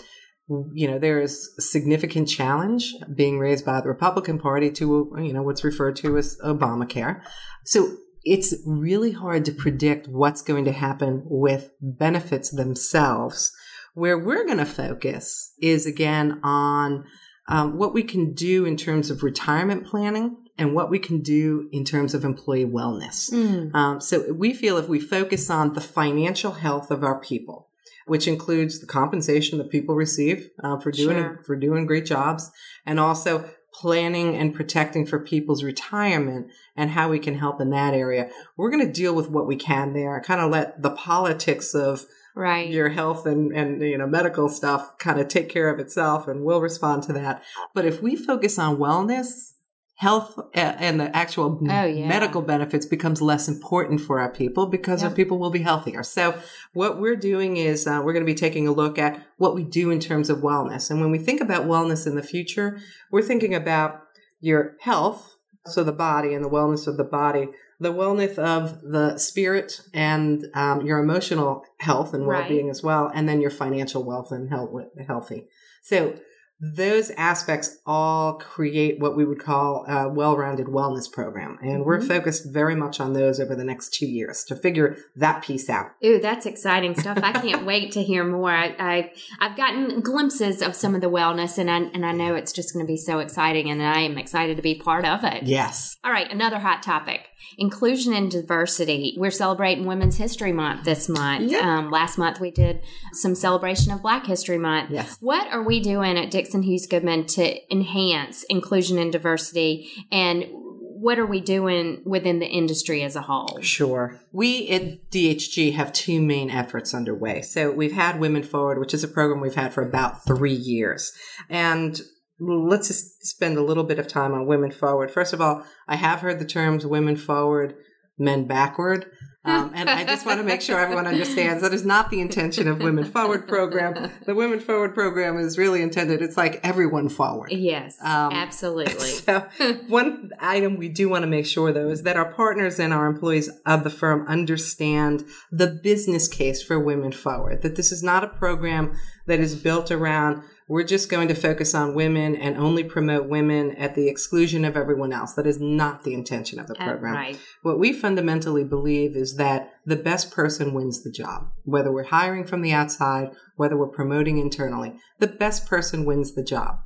you 0.73 0.89
know, 0.89 0.99
there 0.99 1.21
is 1.21 1.55
a 1.59 1.63
significant 1.63 2.29
challenge 2.29 2.95
being 3.15 3.39
raised 3.39 3.65
by 3.65 3.81
the 3.81 3.89
Republican 3.89 4.39
Party 4.39 4.71
to, 4.73 5.15
you 5.19 5.33
know, 5.33 5.43
what's 5.43 5.65
referred 5.65 5.97
to 5.97 6.17
as 6.17 6.39
Obamacare. 6.45 7.23
So 7.65 7.97
it's 8.25 8.55
really 8.67 9.13
hard 9.13 9.45
to 9.45 9.53
predict 9.53 10.09
what's 10.09 10.43
going 10.43 10.65
to 10.65 10.73
happen 10.73 11.23
with 11.25 11.71
benefits 11.81 12.51
themselves. 12.51 13.53
Where 13.95 14.19
we're 14.19 14.45
going 14.45 14.59
to 14.59 14.65
focus 14.65 15.53
is 15.61 15.85
again 15.85 16.41
on 16.43 17.05
um, 17.49 17.77
what 17.79 17.93
we 17.93 18.03
can 18.03 18.33
do 18.35 18.65
in 18.65 18.77
terms 18.77 19.11
of 19.11 19.23
retirement 19.23 19.87
planning 19.87 20.37
and 20.57 20.75
what 20.75 20.91
we 20.91 20.99
can 20.99 21.21
do 21.21 21.69
in 21.73 21.85
terms 21.85 22.15
of 22.15 22.25
employee 22.25 22.65
wellness. 22.65 23.33
Mm. 23.33 23.75
Um, 23.75 24.01
so 24.01 24.33
we 24.33 24.53
feel 24.53 24.77
if 24.77 24.89
we 24.89 25.01
focus 25.01 25.49
on 25.51 25.73
the 25.73 25.81
financial 25.81 26.53
health 26.53 26.91
of 26.91 27.03
our 27.03 27.21
people, 27.21 27.68
which 28.09 28.27
includes 28.27 28.81
the 28.81 28.87
compensation 28.87 29.59
that 29.59 29.71
people 29.71 29.95
receive 29.95 30.51
uh, 30.63 30.79
for 30.79 30.91
doing 30.91 31.17
sure. 31.17 31.41
for 31.45 31.57
doing 31.57 31.87
great 31.87 32.07
jobs, 32.07 32.51
and 32.87 32.99
also 32.99 33.49
planning 33.73 34.35
and 34.37 34.55
protecting 34.55 35.07
for 35.07 35.21
people's 35.21 35.63
retirement 35.63 36.51
and 36.77 36.91
how 36.91 37.09
we 37.09 37.19
can 37.19 37.39
help 37.39 37.61
in 37.61 37.71
that 37.71 37.95
area. 37.95 38.29
We're 38.57 38.71
going 38.71 38.85
to 38.85 38.93
deal 38.93 39.15
with 39.15 39.31
what 39.31 39.47
we 39.47 39.57
can 39.57 39.93
there. 39.93 40.21
Kind 40.21 40.41
of 40.41 40.51
let 40.51 40.83
the 40.83 40.91
politics 40.91 41.75
of 41.75 42.05
right. 42.35 42.69
your 42.69 42.89
health 42.89 43.27
and, 43.27 43.53
and 43.53 43.81
you 43.83 43.99
know 43.99 44.07
medical 44.07 44.49
stuff 44.49 44.99
kind 44.99 45.21
of 45.21 45.29
take 45.29 45.49
care 45.49 45.69
of 45.69 45.79
itself, 45.79 46.27
and 46.27 46.45
we'll 46.45 46.61
respond 46.61 47.03
to 47.05 47.13
that. 47.15 47.43
But 47.75 47.85
if 47.85 48.03
we 48.03 48.17
focus 48.17 48.59
on 48.59 48.79
wellness 48.79 49.53
health 49.99 50.39
and 50.55 51.01
the 51.01 51.15
actual 51.15 51.59
oh, 51.61 51.85
yeah. 51.85 52.07
medical 52.07 52.41
benefits 52.41 52.87
becomes 52.87 53.21
less 53.21 53.49
important 53.49 54.01
for 54.01 54.21
our 54.21 54.31
people 54.31 54.67
because 54.67 55.03
yep. 55.03 55.11
our 55.11 55.17
people 55.17 55.41
will 55.41 55.51
be 55.51 55.59
healthier. 55.59 56.05
So 56.05 56.39
what 56.73 57.01
we're 57.01 57.17
doing 57.17 57.57
is 57.57 57.85
uh, 57.85 58.01
we're 58.05 58.13
going 58.13 58.25
to 58.25 58.33
be 58.33 58.37
taking 58.37 58.69
a 58.69 58.73
look 58.73 58.97
at 58.97 59.21
what 59.39 59.57
we 59.57 59.65
do 59.65 59.91
in 59.91 59.99
terms 59.99 60.31
of 60.31 60.39
wellness. 60.39 60.89
And 60.89 61.01
when 61.01 61.11
we 61.11 61.19
think 61.19 61.41
about 61.41 61.67
wellness 61.67 62.07
in 62.07 62.15
the 62.15 62.23
future, 62.23 62.79
we're 63.11 63.23
thinking 63.23 63.57
about 63.57 64.01
your 64.41 64.77
health, 64.83 65.37
so 65.67 65.83
the 65.83 65.91
body 65.91 66.33
and 66.33 66.45
the 66.45 66.49
wellness 66.49 66.87
of 66.87 66.97
the 66.97 67.03
body, 67.03 67.49
the 67.81 67.93
wellness 67.93 68.39
of 68.39 68.81
the 68.83 69.19
spirit 69.19 69.81
and 69.93 70.47
um, 70.55 70.87
your 70.87 71.01
emotional 71.01 71.65
health 71.81 72.15
and 72.15 72.25
well-being 72.25 72.67
right. 72.67 72.71
as 72.71 72.85
well, 72.85 73.11
and 73.13 73.29
then 73.29 73.41
your 73.41 73.51
financial 73.51 74.05
wealth 74.05 74.31
and 74.31 74.49
health 74.49 74.71
healthy. 75.09 75.49
So 75.83 76.15
those 76.61 77.11
aspects 77.11 77.79
all 77.87 78.35
create 78.35 78.99
what 78.99 79.17
we 79.17 79.25
would 79.25 79.43
call 79.43 79.85
a 79.87 80.09
well-rounded 80.09 80.67
wellness 80.67 81.11
program. 81.11 81.59
And 81.63 81.85
we're 81.85 81.99
mm-hmm. 81.99 82.09
focused 82.09 82.53
very 82.53 82.75
much 82.75 82.99
on 82.99 83.13
those 83.13 83.39
over 83.39 83.55
the 83.55 83.65
next 83.65 83.95
two 83.95 84.07
years 84.07 84.45
to 84.45 84.57
figure 84.57 84.97
that 85.17 85.43
piece 85.43 85.71
out. 85.71 85.91
Ooh 86.05 86.19
that's 86.21 86.47
exciting 86.47 86.95
stuff. 86.99 87.19
I 87.23 87.33
can't 87.33 87.65
wait 87.65 87.93
to 87.93 88.03
hear 88.03 88.25
more. 88.25 88.51
I, 88.51 89.13
i've 89.41 89.57
gotten 89.57 90.01
glimpses 90.01 90.63
of 90.63 90.75
some 90.75 90.95
of 90.95 91.01
the 91.01 91.11
wellness 91.11 91.59
and 91.59 91.71
I, 91.71 91.79
and 91.95 92.05
I 92.05 92.13
know 92.13 92.35
it's 92.35 92.53
just 92.53 92.73
going 92.73 92.85
to 92.85 92.91
be 92.91 92.97
so 92.97 93.19
exciting 93.19 93.71
and 93.71 93.83
i 93.83 94.01
am 94.01 94.19
excited 94.19 94.57
to 94.57 94.63
be 94.63 94.75
part 94.75 95.05
of 95.05 95.25
it. 95.25 95.45
Yes. 95.45 95.97
All 96.03 96.11
right 96.11 96.31
another 96.31 96.59
hot 96.59 96.83
topic 96.83 97.28
inclusion 97.57 98.13
and 98.13 98.31
diversity 98.31 99.15
we're 99.17 99.31
celebrating 99.31 99.87
women's 99.87 100.17
history 100.17 100.53
month 100.53 100.85
this 100.85 101.09
month 101.09 101.51
yep. 101.51 101.63
um, 101.63 101.91
last 101.91 102.19
month 102.19 102.41
we 102.41 102.51
did 102.51 102.81
some 103.13 103.35
celebration 103.35 103.93
of 103.93 104.03
black 104.03 104.27
history 104.27 104.59
month 104.59 104.91
yes 104.91 105.17
what 105.21 105.51
are 105.53 105.63
we 105.63 105.81
doing 105.81 106.19
at 106.19 106.31
Dixon 106.31 106.49
Dixon 106.49 106.63
Hughes 106.63 106.87
Goodman 106.87 107.27
to 107.27 107.73
enhance 107.73 108.43
inclusion 108.45 108.99
and 108.99 109.13
diversity 109.13 109.91
and 110.11 110.47
what 110.51 111.19
are 111.19 111.27
we 111.27 111.41
doing 111.41 112.03
within 112.05 112.41
the 112.41 112.47
industry 112.47 113.05
as 113.05 113.15
a 113.15 113.21
whole? 113.21 113.61
Sure. 113.61 114.19
We 114.33 114.69
at 114.69 115.11
DHG 115.13 115.75
have 115.75 115.93
two 115.93 116.21
main 116.21 116.51
efforts 116.51 116.93
underway. 116.93 117.43
So 117.43 117.71
we've 117.71 117.93
had 117.93 118.19
Women 118.19 118.43
Forward, 118.43 118.81
which 118.81 118.93
is 118.93 119.05
a 119.05 119.09
program 119.09 119.41
we've 119.41 119.55
had 119.55 119.73
for 119.73 119.83
about 119.83 120.25
three 120.25 120.55
years. 120.55 121.13
And 121.49 122.01
let's 122.41 122.89
just 122.89 123.27
spend 123.27 123.57
a 123.57 123.63
little 123.63 123.85
bit 123.85 123.99
of 123.99 124.07
time 124.07 124.33
on 124.33 124.47
Women 124.47 124.71
Forward. 124.71 125.11
First 125.11 125.33
of 125.33 125.41
all, 125.41 125.65
I 125.87 125.97
have 125.97 126.21
heard 126.21 126.39
the 126.39 126.45
terms 126.45 126.87
Women 126.87 127.17
Forward, 127.17 127.75
Men 128.19 128.47
Backward. 128.47 129.11
Um, 129.45 129.73
and 129.75 129.89
I 129.89 130.05
just 130.05 130.27
want 130.27 130.41
to 130.41 130.45
make 130.45 130.61
sure 130.61 130.79
everyone 130.79 131.07
understands 131.07 131.63
that 131.63 131.73
is 131.73 131.85
not 131.85 132.11
the 132.11 132.21
intention 132.21 132.69
of 132.69 132.81
Women 132.81 133.05
Forward 133.05 133.49
program. 133.49 134.11
The 134.27 134.35
Women 134.35 134.61
Forward 134.61 134.93
program 134.93 135.39
is 135.39 135.57
really 135.57 135.81
intended. 135.81 136.21
It's 136.21 136.37
like 136.37 136.61
everyone 136.63 137.09
forward. 137.09 137.51
Yes, 137.51 137.97
um, 138.03 138.33
absolutely. 138.33 139.09
So 139.29 139.47
one 139.89 140.31
item 140.41 140.77
we 140.77 140.89
do 140.89 141.09
want 141.09 141.23
to 141.23 141.27
make 141.27 141.47
sure 141.47 141.73
though 141.73 141.89
is 141.89 142.03
that 142.03 142.17
our 142.17 142.33
partners 142.33 142.79
and 142.79 142.93
our 142.93 143.07
employees 143.07 143.51
of 143.65 143.85
the 143.85 143.91
firm 143.91 144.27
understand 144.27 145.25
the 145.51 145.67
business 145.67 146.29
case 146.29 146.63
for 146.63 146.79
Women 146.79 147.13
Forward. 147.13 147.63
That 147.63 147.77
this 147.77 147.93
is 147.93 148.03
not 148.03 148.25
a 148.25 148.29
program 148.29 148.99
that 149.27 149.41
is 149.41 149.55
built 149.55 149.91
around 149.91 150.43
we're 150.69 150.85
just 150.85 151.09
going 151.09 151.29
to 151.29 151.35
focus 151.35 151.75
on 151.75 151.95
women 151.95 152.37
and 152.37 152.57
only 152.59 152.85
promote 152.85 153.27
women 153.27 153.75
at 153.77 153.95
the 153.95 154.07
exclusion 154.07 154.67
of 154.67 154.77
everyone 154.77 155.13
else. 155.13 155.33
That 155.33 155.47
is 155.47 155.59
not 155.59 156.05
the 156.05 156.13
intention 156.13 156.61
of 156.61 156.67
the 156.67 156.75
program. 156.75 157.15
Uh, 157.15 157.19
right. 157.19 157.39
What 157.63 157.79
we 157.79 157.93
fundamentally 157.95 158.65
believe 158.65 159.17
is 159.17 159.37
that 159.37 159.73
the 159.87 159.97
best 159.97 160.31
person 160.31 160.75
wins 160.75 161.03
the 161.03 161.11
job. 161.11 161.49
Whether 161.65 161.91
we're 161.91 162.05
hiring 162.05 162.45
from 162.45 162.61
the 162.61 162.73
outside, 162.73 163.31
whether 163.57 163.79
we're 163.79 163.89
promoting 163.89 164.37
internally, 164.37 164.95
the 165.19 165.27
best 165.27 165.67
person 165.67 166.05
wins 166.05 166.35
the 166.35 166.45
job. 166.45 166.81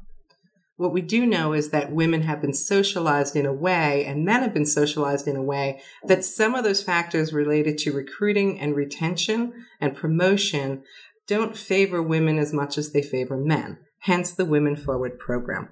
What 0.77 0.93
we 0.93 1.03
do 1.03 1.27
know 1.27 1.53
is 1.53 1.71
that 1.71 1.93
women 1.93 2.23
have 2.23 2.41
been 2.41 2.55
socialized 2.55 3.37
in 3.37 3.47
a 3.47 3.53
way 3.53 4.05
and 4.05 4.25
men 4.25 4.43
have 4.43 4.55
been 4.55 4.67
socialized 4.67 5.29
in 5.29 5.37
a 5.37 5.43
way 5.43 5.81
that 6.05 6.25
some 6.25 6.55
of 6.55 6.65
those 6.65 6.83
factors 6.83 7.33
related 7.33 7.79
to 7.79 7.93
recruiting 7.93 8.59
and 8.59 8.75
retention 8.75 9.53
and 9.81 9.95
promotion 9.95 10.83
don't 11.27 11.57
favor 11.57 12.03
women 12.03 12.39
as 12.39 12.53
much 12.53 12.77
as 12.79 12.93
they 12.93 13.03
favor 13.03 13.37
men, 13.37 13.79
hence 14.01 14.33
the 14.33 14.45
Women 14.45 14.77
Forward 14.77 15.19
program. 15.19 15.69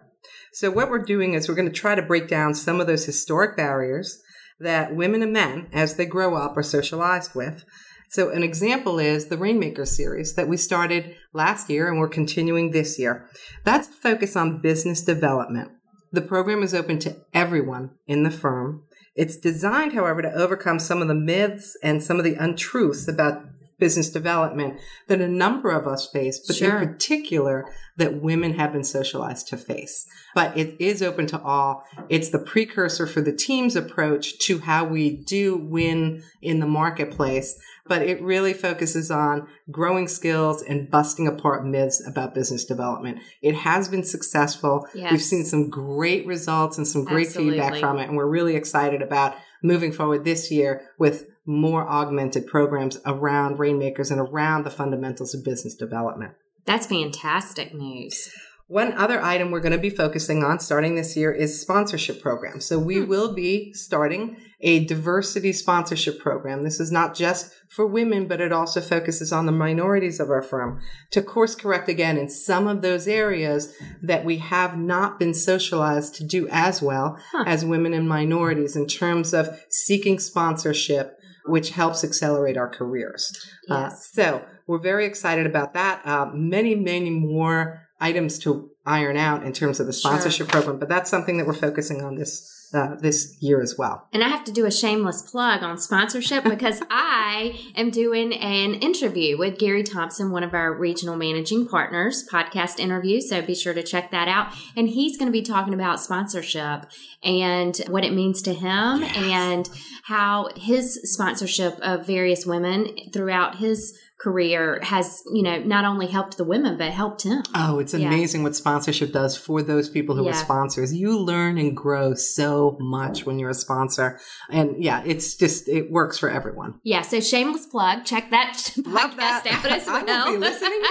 So, 0.52 0.71
what 0.71 0.90
we're 0.90 1.02
doing 1.02 1.35
is 1.35 1.49
we're 1.49 1.54
going 1.54 1.69
to 1.71 1.75
try 1.75 1.95
to 1.95 2.02
break 2.02 2.28
down 2.28 2.54
some 2.54 2.80
of 2.80 2.87
those 2.87 3.07
historic 3.07 3.57
barriers 3.57 4.21
that 4.59 4.95
women 4.95 5.23
and 5.23 5.33
men, 5.33 5.69
as 5.73 5.95
they 5.95 6.07
grow 6.07 6.35
up, 6.35 6.57
are 6.57 6.62
socialized 6.62 7.35
with. 7.35 7.64
So, 8.11 8.30
an 8.30 8.42
example 8.42 8.99
is 8.99 9.26
the 9.26 9.38
Rainmaker 9.38 9.87
series 9.87 10.35
that 10.35 10.49
we 10.49 10.57
started 10.57 11.16
last 11.33 11.71
year 11.71 11.88
and 11.88 11.99
we're 11.99 12.09
continuing 12.09 12.71
this 12.71 12.99
year. 12.99 13.28
That's 13.64 13.88
a 13.88 13.92
focus 13.92 14.37
on 14.37 14.61
business 14.61 15.02
development. 15.02 15.71
The 16.12 16.23
program 16.23 16.62
is 16.62 16.75
open 16.75 16.99
to 17.00 17.16
everyone 17.33 17.90
in 18.07 18.25
the 18.25 18.30
firm 18.30 18.83
It's 19.14 19.37
designed, 19.37 19.92
however, 19.92 20.23
to 20.23 20.33
overcome 20.33 20.78
some 20.78 21.02
of 21.02 21.09
the 21.09 21.14
myths 21.14 21.76
and 21.83 22.02
some 22.02 22.19
of 22.19 22.25
the 22.25 22.35
untruths 22.35 23.07
about 23.07 23.45
business 23.81 24.11
development 24.11 24.79
that 25.09 25.21
a 25.21 25.29
number 25.29 25.71
of 25.71 25.87
us 25.87 26.07
face, 26.07 26.39
but 26.47 26.57
sure. 26.57 26.79
in 26.79 26.87
particular 26.87 27.65
that 27.97 28.23
women 28.23 28.55
have 28.55 28.73
been 28.73 28.85
socialized 28.85 29.49
to 29.49 29.57
face. 29.57 30.07
But 30.35 30.57
it 30.57 30.81
is 30.81 31.03
open 31.03 31.27
to 31.29 31.41
all. 31.43 31.85
It's 32.09 32.31
the 32.31 32.39
precursor 32.39 33.07
for 33.07 33.21
the 33.21 33.33
team's 33.33 33.77
approach 33.77 34.39
to 34.41 34.61
how 34.61 34.85
we 34.85 35.17
do 35.17 35.57
win 35.57 36.23
in 36.41 36.61
the 36.61 36.67
marketplace. 36.67 37.59
But 37.87 38.03
it 38.03 38.23
really 38.23 38.53
focuses 38.53 39.11
on 39.11 39.49
growing 39.71 40.07
skills 40.07 40.63
and 40.63 40.89
busting 40.91 41.27
apart 41.27 41.67
myths 41.67 42.01
about 42.07 42.35
business 42.35 42.65
development. 42.65 43.19
It 43.43 43.55
has 43.57 43.89
been 43.89 44.05
successful. 44.05 44.87
Yes. 44.95 45.11
We've 45.11 45.23
seen 45.23 45.45
some 45.45 45.69
great 45.69 46.25
results 46.27 46.79
and 46.79 46.87
some 46.87 47.05
great 47.05 47.27
Absolutely. 47.27 47.59
feedback 47.59 47.81
from 47.81 47.99
it. 47.99 48.09
And 48.09 48.17
we're 48.17 48.27
really 48.27 48.55
excited 48.55 49.03
about 49.03 49.35
moving 49.63 49.93
forward 49.93 50.25
this 50.25 50.51
year 50.51 50.89
with 50.99 51.27
more 51.47 51.88
augmented 51.88 52.47
programs 52.47 52.99
around 53.06 53.59
Rainmakers 53.59 54.11
and 54.11 54.20
around 54.20 54.64
the 54.64 54.70
fundamentals 54.70 55.35
of 55.35 55.44
business 55.44 55.75
development. 55.75 56.32
That's 56.66 56.87
fantastic 56.87 57.75
news. 57.75 58.30
One 58.70 58.92
other 58.92 59.20
item 59.20 59.50
we're 59.50 59.59
going 59.59 59.73
to 59.73 59.78
be 59.78 59.90
focusing 59.90 60.44
on 60.44 60.61
starting 60.61 60.94
this 60.94 61.16
year 61.16 61.32
is 61.32 61.61
sponsorship 61.61 62.23
programs. 62.23 62.66
So 62.66 62.78
we 62.78 62.99
hmm. 62.99 63.09
will 63.09 63.35
be 63.35 63.73
starting 63.73 64.37
a 64.61 64.85
diversity 64.85 65.52
sponsorship 65.52 66.20
program. 66.20 66.62
This 66.62 66.78
is 66.78 66.92
not 66.92 67.16
just 67.16 67.52
for 67.68 67.85
women, 67.85 68.28
but 68.28 68.40
it 68.40 68.52
also 68.52 68.80
focuses 68.80 69.32
on 69.32 69.47
the 69.47 69.52
minorities 69.52 70.20
of 70.20 70.30
our 70.30 70.40
firm 70.40 70.80
to 71.11 71.20
course 71.20 71.56
correct 71.56 71.88
again 71.88 72.16
in 72.16 72.28
some 72.28 72.68
of 72.68 72.80
those 72.80 73.09
areas 73.09 73.75
that 74.02 74.25
we 74.25 74.37
have 74.37 74.78
not 74.78 75.18
been 75.18 75.35
socialized 75.35 76.14
to 76.14 76.25
do 76.25 76.47
as 76.52 76.80
well 76.80 77.18
huh. 77.32 77.42
as 77.49 77.64
women 77.64 77.92
and 77.92 78.09
minorities 78.09 78.76
in 78.76 78.87
terms 78.87 79.35
of 79.35 79.49
seeking 79.68 80.20
sponsorship, 80.20 81.20
which 81.47 81.70
helps 81.70 82.04
accelerate 82.04 82.56
our 82.56 82.68
careers. 82.68 83.50
Uh, 83.68 83.88
yes. 83.90 83.92
Uh, 83.92 84.23
so 84.23 84.44
we're 84.66 84.78
very 84.78 85.06
excited 85.06 85.47
about 85.47 85.75
that. 85.75 86.04
Uh, 86.06 86.30
many, 86.32 86.75
many 86.75 87.11
more 87.11 87.88
items 88.00 88.38
to 88.40 88.70
iron 88.87 89.17
out 89.17 89.45
in 89.45 89.53
terms 89.53 89.81
of 89.81 89.87
the 89.87 89.93
sponsorship 89.93 90.47
sure. 90.47 90.63
program, 90.63 90.79
but 90.79 90.89
that's 90.89 91.11
something 91.11 91.37
that 91.39 91.47
we're 91.47 91.53
focusing 91.55 92.03
on 92.03 92.17
this 92.17 92.57
uh, 92.73 92.95
this 92.97 93.37
year 93.41 93.61
as 93.61 93.77
well. 93.77 94.07
And 94.13 94.23
I 94.23 94.29
have 94.29 94.45
to 94.45 94.53
do 94.53 94.65
a 94.65 94.71
shameless 94.71 95.23
plug 95.23 95.63
on 95.63 95.79
sponsorship 95.79 96.45
because 96.45 96.81
I 96.91 97.59
am 97.75 97.91
doing 97.91 98.33
an 98.33 98.75
interview 98.75 99.37
with 99.37 99.59
Gary 99.59 99.83
Thompson, 99.83 100.31
one 100.31 100.45
of 100.45 100.55
our 100.55 100.73
regional 100.73 101.17
managing 101.17 101.67
partners, 101.67 102.25
podcast 102.31 102.79
interview. 102.79 103.21
So 103.21 103.43
be 103.43 103.55
sure 103.55 103.75
to 103.75 103.83
check 103.83 104.11
that 104.13 104.29
out. 104.29 104.55
And 104.77 104.89
he's 104.89 105.17
going 105.17 105.27
to 105.27 105.33
be 105.33 105.43
talking 105.43 105.75
about 105.75 106.01
sponsorship 106.01 106.87
and 107.23 107.77
what 107.89 108.05
it 108.05 108.13
means 108.13 108.41
to 108.43 108.55
him 108.55 109.01
yes. 109.01 109.17
and 109.17 109.71
how 110.05 110.51
his 110.57 111.01
sponsorship 111.13 111.79
of 111.81 112.07
various 112.07 112.47
women 112.47 112.97
throughout 113.13 113.57
his 113.57 113.99
career 114.21 114.81
has, 114.83 115.23
you 115.33 115.43
know, 115.43 115.59
not 115.61 115.87
only 115.87 116.07
helped 116.07 116.37
the 116.37 116.45
women, 116.45 116.77
but 116.77 116.91
helped 116.93 117.23
him. 117.23 117.43
Oh, 117.55 117.79
it's 117.79 117.95
amazing 117.95 118.43
yeah. 118.43 118.49
what 118.49 118.57
sponsorship 118.57 119.12
does 119.12 119.35
for 119.35 119.62
those 119.62 119.89
people 119.89 120.15
who 120.15 120.25
yeah. 120.25 120.33
are 120.33 120.35
sponsors. 120.35 120.95
You 120.95 121.19
learn 121.19 121.57
and 121.57 121.75
grow 121.75 122.12
so 122.15 122.77
much 122.81 123.25
when 123.25 123.39
you're 123.39 123.50
a 123.50 123.55
sponsor. 123.55 124.21
And 124.50 124.83
yeah, 124.83 125.03
it's 125.07 125.37
just, 125.37 125.69
it 125.69 125.91
works 125.91 126.19
for 126.19 126.29
everyone. 126.29 126.81
Yeah. 126.85 127.00
So 127.00 127.21
shameless 127.21 127.67
plug. 127.67 128.05
Check 128.05 128.31
that 128.31 128.73
Love 128.85 129.12
podcast 129.12 129.17
that. 129.17 129.62
out 129.65 129.73
as 129.73 129.87
well. 129.87 130.05
I 130.09 130.31
will 130.31 130.39
be 130.39 130.47
listening 130.47 130.83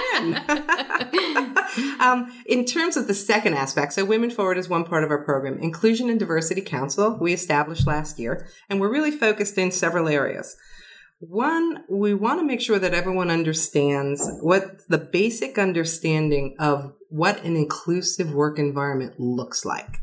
in. 1.86 2.00
um, 2.00 2.32
in 2.46 2.64
terms 2.64 2.96
of 2.96 3.06
the 3.06 3.14
second 3.14 3.54
aspect, 3.54 3.92
so 3.92 4.04
Women 4.04 4.30
Forward 4.30 4.58
is 4.58 4.68
one 4.68 4.82
part 4.82 5.04
of 5.04 5.10
our 5.10 5.24
program. 5.24 5.58
Inclusion 5.58 6.10
and 6.10 6.18
Diversity 6.18 6.62
Council, 6.62 7.16
we 7.20 7.32
established 7.32 7.86
last 7.86 8.18
year, 8.18 8.48
and 8.68 8.80
we're 8.80 8.90
really 8.90 9.12
focused 9.12 9.56
in 9.56 9.70
several 9.70 10.08
areas. 10.08 10.56
One, 11.20 11.84
we 11.90 12.14
want 12.14 12.40
to 12.40 12.46
make 12.46 12.62
sure 12.62 12.78
that 12.78 12.94
everyone 12.94 13.30
understands 13.30 14.26
what 14.40 14.88
the 14.88 14.96
basic 14.96 15.58
understanding 15.58 16.56
of 16.58 16.94
what 17.10 17.44
an 17.44 17.56
inclusive 17.56 18.32
work 18.32 18.58
environment 18.58 19.20
looks 19.20 19.66
like. 19.66 19.98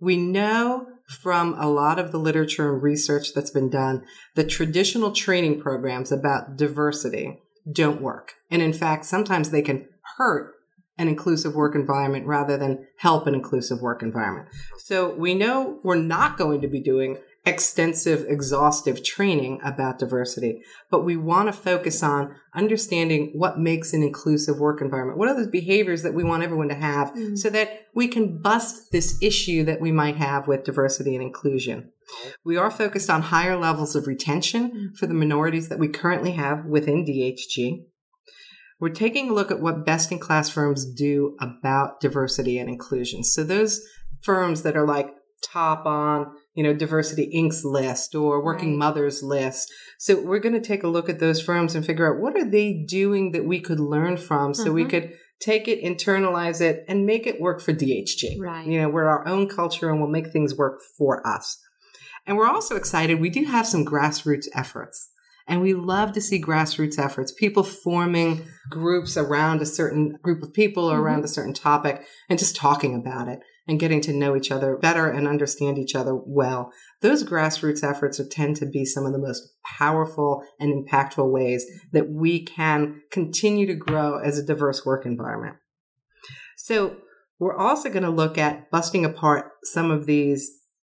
We 0.00 0.16
know 0.16 0.86
from 1.06 1.54
a 1.58 1.68
lot 1.68 1.98
of 1.98 2.12
the 2.12 2.18
literature 2.18 2.72
and 2.72 2.82
research 2.82 3.34
that's 3.34 3.50
been 3.50 3.68
done 3.68 4.06
that 4.36 4.48
traditional 4.48 5.12
training 5.12 5.60
programs 5.60 6.10
about 6.12 6.56
diversity 6.56 7.42
don't 7.70 8.00
work. 8.00 8.32
And 8.50 8.62
in 8.62 8.72
fact, 8.72 9.04
sometimes 9.04 9.50
they 9.50 9.62
can 9.62 9.86
hurt 10.16 10.54
an 10.96 11.08
inclusive 11.08 11.54
work 11.54 11.74
environment 11.74 12.26
rather 12.26 12.56
than 12.56 12.86
help 12.96 13.26
an 13.26 13.34
inclusive 13.34 13.82
work 13.82 14.02
environment. 14.02 14.48
So 14.78 15.14
we 15.14 15.34
know 15.34 15.78
we're 15.84 15.96
not 15.96 16.38
going 16.38 16.62
to 16.62 16.68
be 16.68 16.80
doing 16.80 17.18
extensive, 17.46 18.26
exhaustive 18.28 19.02
training 19.02 19.60
about 19.64 19.98
diversity, 19.98 20.62
but 20.90 21.04
we 21.04 21.16
want 21.16 21.48
to 21.48 21.52
focus 21.52 22.02
on 22.02 22.34
understanding 22.54 23.32
what 23.34 23.58
makes 23.58 23.92
an 23.92 24.02
inclusive 24.02 24.58
work 24.58 24.80
environment. 24.80 25.18
What 25.18 25.28
are 25.28 25.40
the 25.40 25.50
behaviors 25.50 26.02
that 26.02 26.14
we 26.14 26.24
want 26.24 26.42
everyone 26.42 26.68
to 26.68 26.74
have 26.74 27.08
mm-hmm. 27.08 27.36
so 27.36 27.48
that 27.50 27.86
we 27.94 28.08
can 28.08 28.40
bust 28.40 28.92
this 28.92 29.18
issue 29.22 29.64
that 29.64 29.80
we 29.80 29.92
might 29.92 30.16
have 30.16 30.46
with 30.46 30.64
diversity 30.64 31.14
and 31.14 31.22
inclusion. 31.22 31.90
We 32.44 32.56
are 32.56 32.70
focused 32.70 33.10
on 33.10 33.22
higher 33.22 33.56
levels 33.56 33.96
of 33.96 34.06
retention 34.06 34.70
mm-hmm. 34.70 34.94
for 34.94 35.06
the 35.06 35.14
minorities 35.14 35.68
that 35.68 35.78
we 35.78 35.88
currently 35.88 36.32
have 36.32 36.64
within 36.64 37.04
DHG. 37.04 37.84
We're 38.80 38.90
taking 38.90 39.30
a 39.30 39.34
look 39.34 39.50
at 39.50 39.60
what 39.60 39.84
best 39.84 40.12
in 40.12 40.18
class 40.18 40.48
firms 40.48 40.86
do 40.86 41.36
about 41.40 42.00
diversity 42.00 42.58
and 42.58 42.68
inclusion. 42.68 43.24
So 43.24 43.42
those 43.42 43.80
firms 44.22 44.62
that 44.62 44.76
are 44.76 44.86
like 44.86 45.10
top 45.42 45.86
on 45.86 46.32
you 46.58 46.64
know, 46.64 46.74
Diversity 46.74 47.30
Inc.'s 47.32 47.64
list 47.64 48.16
or 48.16 48.42
Working 48.42 48.70
right. 48.70 48.78
Mothers 48.78 49.22
list. 49.22 49.72
So 49.96 50.20
we're 50.20 50.40
going 50.40 50.60
to 50.60 50.60
take 50.60 50.82
a 50.82 50.88
look 50.88 51.08
at 51.08 51.20
those 51.20 51.40
firms 51.40 51.76
and 51.76 51.86
figure 51.86 52.12
out 52.12 52.20
what 52.20 52.36
are 52.36 52.50
they 52.50 52.72
doing 52.72 53.30
that 53.30 53.44
we 53.44 53.60
could 53.60 53.78
learn 53.78 54.16
from 54.16 54.54
so 54.54 54.64
mm-hmm. 54.64 54.74
we 54.74 54.84
could 54.86 55.12
take 55.38 55.68
it, 55.68 55.84
internalize 55.84 56.60
it, 56.60 56.84
and 56.88 57.06
make 57.06 57.28
it 57.28 57.40
work 57.40 57.60
for 57.60 57.72
DHG. 57.72 58.40
Right. 58.40 58.66
You 58.66 58.82
know, 58.82 58.88
we're 58.88 59.06
our 59.06 59.24
own 59.28 59.48
culture 59.48 59.88
and 59.88 60.00
we'll 60.00 60.10
make 60.10 60.32
things 60.32 60.56
work 60.56 60.80
for 60.98 61.24
us. 61.24 61.60
And 62.26 62.36
we're 62.36 62.50
also 62.50 62.74
excited. 62.74 63.20
We 63.20 63.30
do 63.30 63.44
have 63.44 63.64
some 63.64 63.86
grassroots 63.86 64.48
efforts. 64.52 65.10
And 65.46 65.62
we 65.62 65.74
love 65.74 66.12
to 66.14 66.20
see 66.20 66.42
grassroots 66.42 66.98
efforts, 66.98 67.30
people 67.30 67.62
forming 67.62 68.44
groups 68.68 69.16
around 69.16 69.62
a 69.62 69.66
certain 69.66 70.18
group 70.24 70.42
of 70.42 70.52
people 70.52 70.90
or 70.90 70.94
mm-hmm. 70.94 71.04
around 71.04 71.24
a 71.24 71.28
certain 71.28 71.54
topic 71.54 72.04
and 72.28 72.36
just 72.36 72.56
talking 72.56 72.96
about 72.96 73.28
it 73.28 73.38
and 73.68 73.78
getting 73.78 74.00
to 74.00 74.12
know 74.12 74.34
each 74.34 74.50
other 74.50 74.76
better 74.76 75.08
and 75.08 75.28
understand 75.28 75.78
each 75.78 75.94
other 75.94 76.14
well. 76.14 76.72
Those 77.02 77.22
grassroots 77.22 77.88
efforts 77.88 78.20
tend 78.30 78.56
to 78.56 78.66
be 78.66 78.84
some 78.84 79.04
of 79.04 79.12
the 79.12 79.18
most 79.18 79.52
powerful 79.64 80.42
and 80.58 80.72
impactful 80.72 81.30
ways 81.30 81.64
that 81.92 82.10
we 82.10 82.44
can 82.44 83.02
continue 83.12 83.66
to 83.66 83.74
grow 83.74 84.18
as 84.18 84.38
a 84.38 84.44
diverse 84.44 84.84
work 84.86 85.04
environment. 85.04 85.56
So 86.56 86.96
we're 87.38 87.56
also 87.56 87.90
going 87.90 88.02
to 88.02 88.10
look 88.10 88.38
at 88.38 88.70
busting 88.70 89.04
apart 89.04 89.52
some 89.62 89.90
of 89.90 90.06
these, 90.06 90.50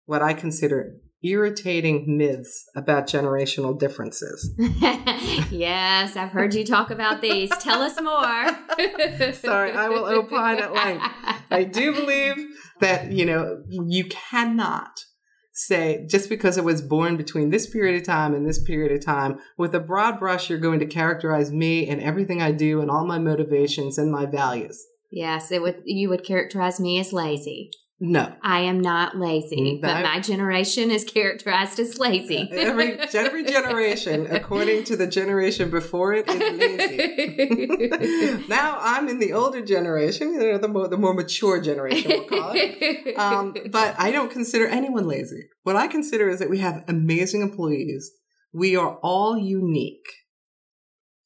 what 0.06 0.24
I 0.24 0.34
consider 0.34 0.96
irritating 1.24 2.18
myths 2.18 2.66
about 2.76 3.06
generational 3.08 3.78
differences. 3.78 4.56
yes, 5.52 6.16
I've 6.16 6.32
heard 6.32 6.56
you 6.56 6.66
talk 6.66 6.90
about 6.90 7.22
these. 7.22 7.50
Tell 7.60 7.82
us 7.82 8.02
more. 8.02 9.34
Sorry, 9.34 9.72
I 9.72 9.90
will 9.90 10.06
opine 10.06 10.60
at 10.60 10.74
length. 10.74 11.06
I 11.52 11.64
do 11.64 11.94
believe 11.94 12.36
that, 12.80 13.12
you 13.12 13.26
know, 13.26 13.64
you 13.70 14.06
cannot 14.06 15.06
say 15.54 16.08
just 16.10 16.30
because 16.30 16.58
it 16.58 16.64
was 16.64 16.82
born 16.82 17.18
between 17.18 17.50
this 17.50 17.70
period 17.70 18.00
of 18.00 18.08
time 18.08 18.34
and 18.34 18.48
this 18.48 18.64
period 18.64 18.92
of 18.92 19.06
time, 19.06 19.38
with 19.58 19.76
a 19.76 19.80
broad 19.80 20.20
brush, 20.20 20.50
you're 20.50 20.60
going 20.60 20.80
to 20.80 20.86
characterize 20.86 21.52
me 21.52 21.88
and 21.88 22.02
everything 22.02 22.42
I 22.42 22.52
do 22.52 22.82
and 22.82 22.90
all 22.90 23.06
my 23.06 23.20
motivations 23.20 23.98
and 23.98 24.12
my 24.12 24.26
values. 24.26 24.82
Yes, 25.12 25.52
it 25.52 25.62
would. 25.62 25.82
You 25.86 26.10
would 26.10 26.24
characterize 26.24 26.80
me 26.80 27.00
as 27.00 27.12
lazy. 27.12 27.72
No. 28.04 28.34
I 28.42 28.62
am 28.62 28.82
not 28.82 29.16
lazy, 29.16 29.78
mm, 29.78 29.82
but 29.82 30.02
my 30.02 30.20
generation 30.20 30.90
is 30.90 31.04
characterized 31.04 31.80
as 31.80 32.00
lazy. 32.00 32.50
every, 32.52 33.00
every 33.00 33.44
generation, 33.44 34.26
according 34.32 34.86
to 34.86 34.98
the 34.98 35.06
generation 35.06 35.70
before 35.70 36.16
it, 36.16 36.28
is 36.28 36.40
lazy. 36.40 38.44
now 38.50 38.80
I'm 38.82 39.08
in 39.08 39.20
the 39.20 39.34
older 39.34 39.64
generation, 39.64 40.34
you 40.34 40.40
know, 40.40 40.58
the 40.58 40.68
more, 40.68 40.88
the 40.88 40.98
more 40.98 41.14
mature 41.14 41.62
generation, 41.62 42.10
we'll 42.10 42.42
call 42.42 42.54
it. 42.56 43.20
Um, 43.20 43.56
but 43.70 43.94
I 44.00 44.10
don't 44.10 44.32
consider 44.32 44.66
anyone 44.66 45.08
lazy. 45.08 45.44
What 45.62 45.76
I 45.76 45.86
consider 45.86 46.28
is 46.28 46.40
that 46.40 46.50
we 46.50 46.58
have 46.58 46.84
amazing 46.88 47.44
employees. 47.44 48.10
We 48.52 48.76
are 48.76 48.98
all 49.04 49.38
unique. 49.38 50.08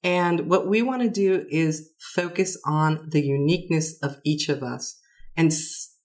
And 0.04 0.50
what 0.50 0.68
we 0.68 0.82
want 0.82 1.04
to 1.04 1.10
do 1.10 1.46
is 1.50 1.92
focus 2.14 2.58
on 2.66 3.08
the 3.12 3.22
uniqueness 3.22 3.98
of 4.04 4.18
each 4.26 4.50
of 4.50 4.62
us 4.62 5.00
and 5.38 5.54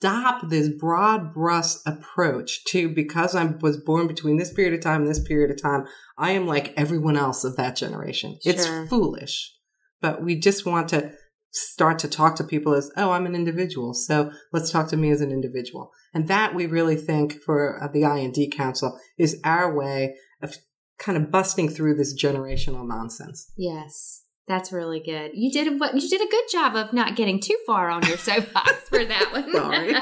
stop 0.00 0.48
this 0.48 0.70
broad 0.78 1.34
brush 1.34 1.74
approach 1.84 2.64
to 2.64 2.88
because 2.88 3.34
I 3.34 3.44
was 3.44 3.76
born 3.76 4.06
between 4.06 4.38
this 4.38 4.50
period 4.50 4.72
of 4.72 4.80
time 4.80 5.02
and 5.02 5.10
this 5.10 5.22
period 5.22 5.50
of 5.50 5.60
time, 5.60 5.84
I 6.16 6.30
am 6.30 6.46
like 6.46 6.72
everyone 6.74 7.18
else 7.18 7.44
of 7.44 7.56
that 7.56 7.76
generation. 7.76 8.38
Sure. 8.42 8.52
It's 8.52 8.88
foolish, 8.88 9.54
but 10.00 10.22
we 10.22 10.36
just 10.36 10.64
want 10.64 10.88
to 10.88 11.12
start 11.52 11.98
to 11.98 12.08
talk 12.08 12.36
to 12.36 12.44
people 12.44 12.72
as, 12.72 12.90
oh, 12.96 13.10
I'm 13.10 13.26
an 13.26 13.34
individual. 13.34 13.92
So 13.92 14.30
let's 14.54 14.70
talk 14.70 14.88
to 14.88 14.96
me 14.96 15.10
as 15.10 15.20
an 15.20 15.32
individual. 15.32 15.90
And 16.14 16.28
that 16.28 16.54
we 16.54 16.64
really 16.64 16.96
think 16.96 17.34
for 17.42 17.82
uh, 17.82 17.88
the 17.92 18.06
I&D 18.06 18.52
Council 18.56 18.98
is 19.18 19.38
our 19.44 19.74
way 19.76 20.16
of 20.40 20.56
kind 20.98 21.18
of 21.18 21.30
busting 21.30 21.68
through 21.68 21.96
this 21.96 22.14
generational 22.18 22.88
nonsense. 22.88 23.52
Yes. 23.54 24.22
That's 24.50 24.72
really 24.72 24.98
good. 24.98 25.30
You 25.34 25.48
did 25.52 25.78
what 25.78 25.94
you 25.94 26.08
did 26.08 26.20
a 26.20 26.28
good 26.28 26.44
job 26.50 26.74
of 26.74 26.92
not 26.92 27.14
getting 27.14 27.38
too 27.38 27.56
far 27.64 27.88
on 27.88 28.04
your 28.08 28.16
soapbox 28.16 28.72
for 28.88 29.04
that 29.04 29.30
one. 29.30 29.52
Sorry. 29.52 29.94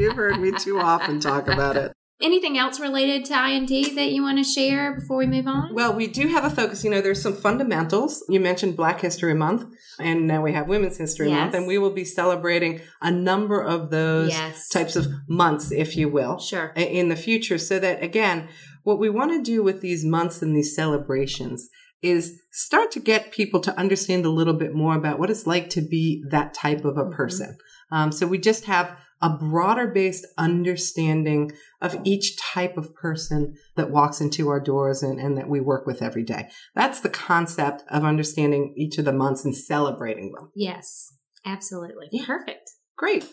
You've 0.00 0.16
heard 0.16 0.40
me 0.40 0.52
too 0.52 0.78
often 0.80 1.20
talk 1.20 1.48
about 1.48 1.76
it. 1.76 1.92
Anything 2.22 2.56
else 2.56 2.80
related 2.80 3.26
to 3.26 3.34
I&D 3.36 3.94
that 3.96 4.10
you 4.12 4.22
want 4.22 4.38
to 4.38 4.44
share 4.44 4.94
before 4.98 5.18
we 5.18 5.26
move 5.26 5.46
on? 5.46 5.74
Well, 5.74 5.92
we 5.92 6.06
do 6.06 6.28
have 6.28 6.44
a 6.46 6.50
focus. 6.50 6.82
You 6.82 6.88
know, 6.90 7.02
there's 7.02 7.20
some 7.20 7.34
fundamentals. 7.34 8.24
You 8.30 8.40
mentioned 8.40 8.74
Black 8.74 9.02
History 9.02 9.34
Month, 9.34 9.66
and 9.98 10.26
now 10.26 10.42
we 10.42 10.52
have 10.54 10.66
Women's 10.66 10.96
History 10.96 11.28
Yes. 11.28 11.36
Month, 11.38 11.54
and 11.54 11.66
we 11.66 11.76
will 11.76 11.92
be 11.92 12.04
celebrating 12.06 12.80
a 13.02 13.10
number 13.10 13.62
of 13.62 13.90
those 13.90 14.30
Yes. 14.30 14.68
types 14.70 14.96
of 14.96 15.08
months, 15.28 15.72
if 15.72 15.94
you 15.94 16.08
will, 16.08 16.38
Sure. 16.38 16.72
in 16.74 17.08
the 17.10 17.16
future. 17.16 17.58
So 17.58 17.78
that, 17.78 18.02
again, 18.02 18.48
what 18.82 18.98
we 18.98 19.10
want 19.10 19.32
to 19.32 19.42
do 19.42 19.62
with 19.62 19.82
these 19.82 20.04
months 20.06 20.40
and 20.40 20.56
these 20.56 20.74
celebrations 20.74 21.68
is 22.02 22.40
start 22.52 22.90
to 22.92 23.00
get 23.00 23.32
people 23.32 23.60
to 23.60 23.78
understand 23.78 24.24
a 24.24 24.30
little 24.30 24.54
bit 24.54 24.74
more 24.74 24.94
about 24.96 25.18
what 25.18 25.30
it's 25.30 25.46
like 25.46 25.68
to 25.70 25.80
be 25.80 26.24
that 26.30 26.54
type 26.54 26.84
of 26.84 26.96
a 26.96 27.04
Mhm. 27.04 27.12
person. 27.12 27.56
Um, 27.92 28.12
so 28.12 28.26
we 28.26 28.38
just 28.38 28.64
have 28.64 28.96
a 29.22 29.28
broader 29.36 29.86
based 29.86 30.26
understanding 30.38 31.52
of 31.82 31.94
each 32.04 32.38
type 32.38 32.78
of 32.78 32.94
person 32.94 33.54
that 33.76 33.90
walks 33.90 34.20
into 34.20 34.48
our 34.48 34.60
doors 34.60 35.02
and, 35.02 35.18
and 35.20 35.36
that 35.36 35.48
we 35.48 35.60
work 35.60 35.86
with 35.86 36.00
every 36.00 36.22
day. 36.24 36.48
That's 36.74 37.00
the 37.00 37.10
concept 37.10 37.82
of 37.90 38.04
understanding 38.04 38.72
each 38.78 38.96
of 38.98 39.04
the 39.04 39.12
months 39.12 39.44
and 39.44 39.54
celebrating 39.54 40.32
them. 40.32 40.50
Yes. 40.54 41.12
Absolutely. 41.44 42.08
Yeah. 42.12 42.24
Perfect. 42.26 42.70
Great. 42.96 43.26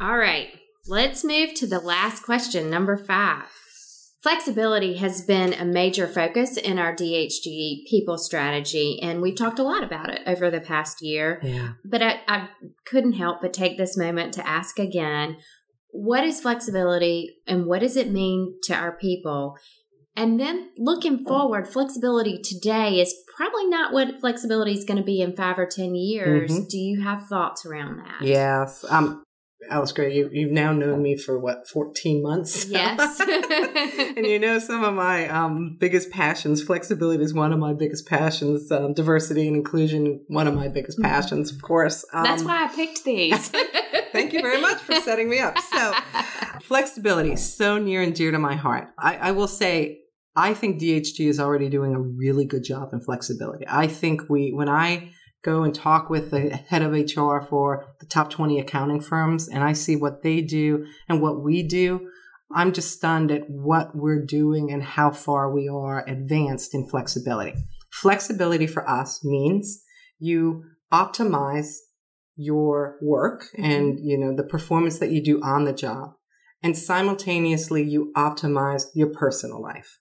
All 0.00 0.16
right. 0.16 0.48
Let's 0.86 1.24
move 1.24 1.54
to 1.54 1.66
the 1.66 1.78
last 1.80 2.22
question, 2.22 2.70
number 2.70 2.96
five. 2.96 3.46
Flexibility 4.22 4.98
has 4.98 5.22
been 5.22 5.52
a 5.52 5.64
major 5.64 6.06
focus 6.06 6.56
in 6.56 6.78
our 6.78 6.94
DHG 6.94 7.86
people 7.90 8.16
strategy, 8.16 9.00
and 9.02 9.20
we've 9.20 9.36
talked 9.36 9.58
a 9.58 9.64
lot 9.64 9.82
about 9.82 10.10
it 10.10 10.20
over 10.26 10.48
the 10.48 10.60
past 10.60 11.02
year. 11.02 11.40
Yeah. 11.42 11.72
But 11.84 12.02
I, 12.02 12.20
I 12.28 12.48
couldn't 12.86 13.14
help 13.14 13.40
but 13.40 13.52
take 13.52 13.76
this 13.76 13.96
moment 13.96 14.32
to 14.34 14.46
ask 14.46 14.78
again 14.78 15.38
what 15.90 16.24
is 16.24 16.40
flexibility 16.40 17.36
and 17.46 17.66
what 17.66 17.80
does 17.80 17.96
it 17.96 18.10
mean 18.10 18.58
to 18.64 18.74
our 18.74 18.96
people? 18.96 19.56
And 20.14 20.38
then 20.38 20.70
looking 20.78 21.24
forward, 21.24 21.66
flexibility 21.66 22.40
today 22.42 23.00
is 23.00 23.14
probably 23.36 23.66
not 23.66 23.92
what 23.92 24.20
flexibility 24.20 24.72
is 24.72 24.84
going 24.84 24.98
to 24.98 25.04
be 25.04 25.20
in 25.20 25.34
five 25.34 25.58
or 25.58 25.66
10 25.66 25.94
years. 25.94 26.50
Mhm. 26.50 26.68
Do 26.68 26.78
you 26.78 27.02
have 27.02 27.26
thoughts 27.26 27.66
around 27.66 27.98
that? 27.98 28.22
Yes. 28.22 28.84
Um, 28.88 29.24
Alice 29.70 29.92
Gray, 29.92 30.14
you, 30.14 30.28
you've 30.32 30.50
now 30.50 30.72
known 30.72 31.02
me 31.02 31.16
for 31.16 31.38
what, 31.38 31.68
14 31.68 32.22
months? 32.22 32.66
Yes. 32.66 33.20
and 34.16 34.26
you 34.26 34.38
know 34.38 34.58
some 34.58 34.84
of 34.84 34.94
my 34.94 35.28
um, 35.28 35.76
biggest 35.78 36.10
passions. 36.10 36.62
Flexibility 36.62 37.22
is 37.22 37.32
one 37.34 37.52
of 37.52 37.58
my 37.58 37.72
biggest 37.72 38.06
passions. 38.06 38.70
Um, 38.70 38.94
diversity 38.94 39.46
and 39.46 39.56
inclusion, 39.56 40.24
one 40.28 40.46
of 40.46 40.54
my 40.54 40.68
biggest 40.68 41.00
passions, 41.00 41.50
of 41.52 41.62
course. 41.62 42.04
Um, 42.12 42.24
That's 42.24 42.42
why 42.42 42.64
I 42.64 42.68
picked 42.68 43.04
these. 43.04 43.48
Thank 44.12 44.32
you 44.32 44.42
very 44.42 44.60
much 44.60 44.78
for 44.78 44.94
setting 44.96 45.30
me 45.30 45.38
up. 45.38 45.58
So, 45.58 45.94
flexibility, 46.62 47.36
so 47.36 47.78
near 47.78 48.02
and 48.02 48.14
dear 48.14 48.30
to 48.30 48.38
my 48.38 48.54
heart. 48.54 48.88
I, 48.98 49.16
I 49.16 49.30
will 49.32 49.48
say, 49.48 50.00
I 50.36 50.54
think 50.54 50.80
DHG 50.80 51.28
is 51.28 51.38
already 51.38 51.68
doing 51.68 51.94
a 51.94 52.00
really 52.00 52.44
good 52.44 52.64
job 52.64 52.92
in 52.92 53.00
flexibility. 53.00 53.64
I 53.68 53.86
think 53.86 54.28
we, 54.28 54.52
when 54.52 54.68
I 54.68 55.12
go 55.42 55.64
and 55.64 55.74
talk 55.74 56.08
with 56.08 56.30
the 56.30 56.50
head 56.50 56.82
of 56.82 56.92
HR 56.92 57.40
for 57.40 57.94
the 58.00 58.06
top 58.06 58.30
20 58.30 58.60
accounting 58.60 59.00
firms 59.00 59.48
and 59.48 59.64
I 59.64 59.72
see 59.72 59.96
what 59.96 60.22
they 60.22 60.40
do 60.40 60.86
and 61.08 61.20
what 61.20 61.42
we 61.42 61.62
do, 61.62 62.08
I'm 62.54 62.72
just 62.72 62.92
stunned 62.92 63.30
at 63.30 63.48
what 63.48 63.94
we're 63.94 64.24
doing 64.24 64.70
and 64.70 64.82
how 64.82 65.10
far 65.10 65.52
we 65.52 65.68
are 65.68 66.04
advanced 66.06 66.74
in 66.74 66.88
flexibility. 66.88 67.54
Flexibility 67.90 68.66
for 68.66 68.88
us 68.88 69.24
means 69.24 69.82
you 70.18 70.64
optimize 70.92 71.76
your 72.36 72.96
work 73.02 73.44
mm-hmm. 73.56 73.64
and 73.64 73.98
you 74.00 74.16
know 74.18 74.34
the 74.34 74.42
performance 74.42 74.98
that 74.98 75.10
you 75.10 75.22
do 75.22 75.40
on 75.42 75.64
the 75.64 75.72
job 75.72 76.12
and 76.62 76.76
simultaneously 76.76 77.82
you 77.82 78.12
optimize 78.16 78.84
your 78.94 79.08
personal 79.08 79.60
life 79.60 79.98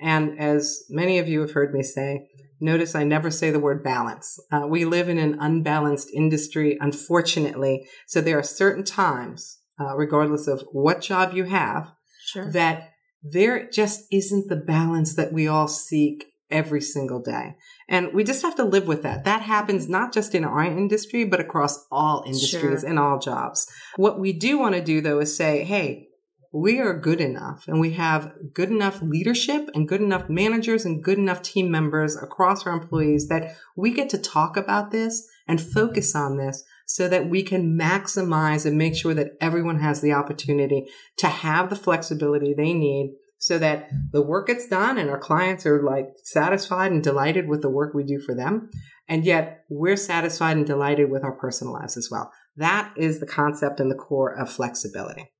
and 0.00 0.38
as 0.38 0.82
many 0.88 1.18
of 1.18 1.28
you 1.28 1.40
have 1.40 1.52
heard 1.52 1.72
me 1.72 1.82
say 1.82 2.26
notice 2.60 2.94
i 2.94 3.04
never 3.04 3.30
say 3.30 3.50
the 3.50 3.58
word 3.58 3.82
balance 3.82 4.38
uh, 4.52 4.66
we 4.66 4.84
live 4.84 5.08
in 5.08 5.18
an 5.18 5.36
unbalanced 5.40 6.08
industry 6.14 6.76
unfortunately 6.80 7.86
so 8.06 8.20
there 8.20 8.38
are 8.38 8.42
certain 8.42 8.84
times 8.84 9.58
uh, 9.80 9.96
regardless 9.96 10.46
of 10.46 10.62
what 10.72 11.00
job 11.00 11.32
you 11.32 11.44
have 11.44 11.92
sure. 12.26 12.50
that 12.52 12.90
there 13.22 13.68
just 13.68 14.04
isn't 14.12 14.48
the 14.48 14.56
balance 14.56 15.14
that 15.14 15.32
we 15.32 15.46
all 15.46 15.68
seek 15.68 16.26
every 16.50 16.80
single 16.80 17.20
day. 17.20 17.54
And 17.88 18.12
we 18.12 18.24
just 18.24 18.42
have 18.42 18.56
to 18.56 18.64
live 18.64 18.88
with 18.88 19.02
that. 19.02 19.24
That 19.24 19.42
happens 19.42 19.88
not 19.88 20.12
just 20.12 20.34
in 20.34 20.44
our 20.44 20.64
industry, 20.64 21.24
but 21.24 21.40
across 21.40 21.86
all 21.90 22.24
industries 22.26 22.80
Sure. 22.80 22.88
and 22.88 22.98
all 22.98 23.18
jobs. 23.18 23.70
What 23.96 24.18
we 24.18 24.32
do 24.32 24.58
want 24.58 24.74
to 24.74 24.82
do 24.82 25.00
though 25.00 25.20
is 25.20 25.36
say, 25.36 25.64
hey, 25.64 26.08
we 26.52 26.80
are 26.80 26.98
good 26.98 27.20
enough 27.20 27.64
and 27.68 27.78
we 27.78 27.92
have 27.92 28.32
good 28.52 28.70
enough 28.70 29.00
leadership 29.02 29.68
and 29.72 29.88
good 29.88 30.00
enough 30.00 30.28
managers 30.28 30.84
and 30.84 31.02
good 31.04 31.18
enough 31.18 31.42
team 31.42 31.70
members 31.70 32.16
across 32.16 32.66
our 32.66 32.72
employees 32.72 33.28
that 33.28 33.54
we 33.76 33.92
get 33.92 34.08
to 34.10 34.18
talk 34.18 34.56
about 34.56 34.90
this 34.90 35.28
and 35.46 35.60
focus 35.60 36.14
on 36.16 36.36
this 36.36 36.64
so 36.86 37.06
that 37.06 37.28
we 37.28 37.42
can 37.44 37.78
maximize 37.78 38.66
and 38.66 38.76
make 38.76 38.96
sure 38.96 39.14
that 39.14 39.30
everyone 39.40 39.78
has 39.78 40.00
the 40.00 40.12
opportunity 40.12 40.86
to 41.16 41.28
have 41.28 41.70
the 41.70 41.76
flexibility 41.76 42.52
they 42.52 42.72
need 42.72 43.14
so 43.38 43.56
that 43.56 43.88
the 44.12 44.20
work 44.20 44.48
gets 44.48 44.66
done 44.66 44.98
and 44.98 45.08
our 45.08 45.18
clients 45.18 45.64
are 45.64 45.82
like 45.82 46.08
satisfied 46.24 46.90
and 46.90 47.02
delighted 47.02 47.48
with 47.48 47.62
the 47.62 47.70
work 47.70 47.94
we 47.94 48.02
do 48.02 48.18
for 48.18 48.34
them. 48.34 48.70
And 49.08 49.24
yet 49.24 49.64
we're 49.70 49.96
satisfied 49.96 50.56
and 50.56 50.66
delighted 50.66 51.10
with 51.10 51.22
our 51.22 51.32
personal 51.32 51.72
lives 51.72 51.96
as 51.96 52.08
well. 52.10 52.32
That 52.56 52.92
is 52.96 53.20
the 53.20 53.26
concept 53.26 53.78
and 53.78 53.90
the 53.90 53.96
core 53.96 54.36
of 54.36 54.50
flexibility. 54.50 55.30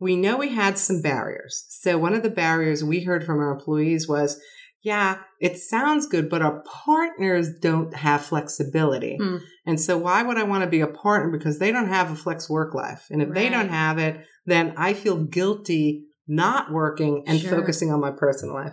We 0.00 0.16
know 0.16 0.38
we 0.38 0.48
had 0.54 0.78
some 0.78 1.02
barriers. 1.02 1.66
So 1.68 1.98
one 1.98 2.14
of 2.14 2.22
the 2.22 2.30
barriers 2.30 2.82
we 2.82 3.04
heard 3.04 3.24
from 3.24 3.38
our 3.38 3.52
employees 3.52 4.08
was, 4.08 4.40
yeah, 4.82 5.18
it 5.40 5.58
sounds 5.58 6.06
good, 6.06 6.30
but 6.30 6.40
our 6.40 6.62
partners 6.62 7.50
don't 7.60 7.94
have 7.94 8.22
flexibility. 8.24 9.18
Hmm. 9.20 9.36
And 9.66 9.78
so 9.78 9.98
why 9.98 10.22
would 10.22 10.38
I 10.38 10.44
want 10.44 10.64
to 10.64 10.70
be 10.70 10.80
a 10.80 10.86
partner? 10.86 11.30
Because 11.36 11.58
they 11.58 11.70
don't 11.70 11.88
have 11.88 12.10
a 12.10 12.16
flex 12.16 12.48
work 12.48 12.74
life. 12.74 13.06
And 13.10 13.20
if 13.20 13.28
they 13.34 13.50
don't 13.50 13.68
have 13.68 13.98
it, 13.98 14.24
then 14.46 14.72
I 14.78 14.94
feel 14.94 15.16
guilty 15.22 16.06
not 16.26 16.72
working 16.72 17.24
and 17.26 17.38
Sure. 17.38 17.50
focusing 17.50 17.92
on 17.92 18.00
my 18.00 18.10
personal 18.10 18.54
life. 18.54 18.72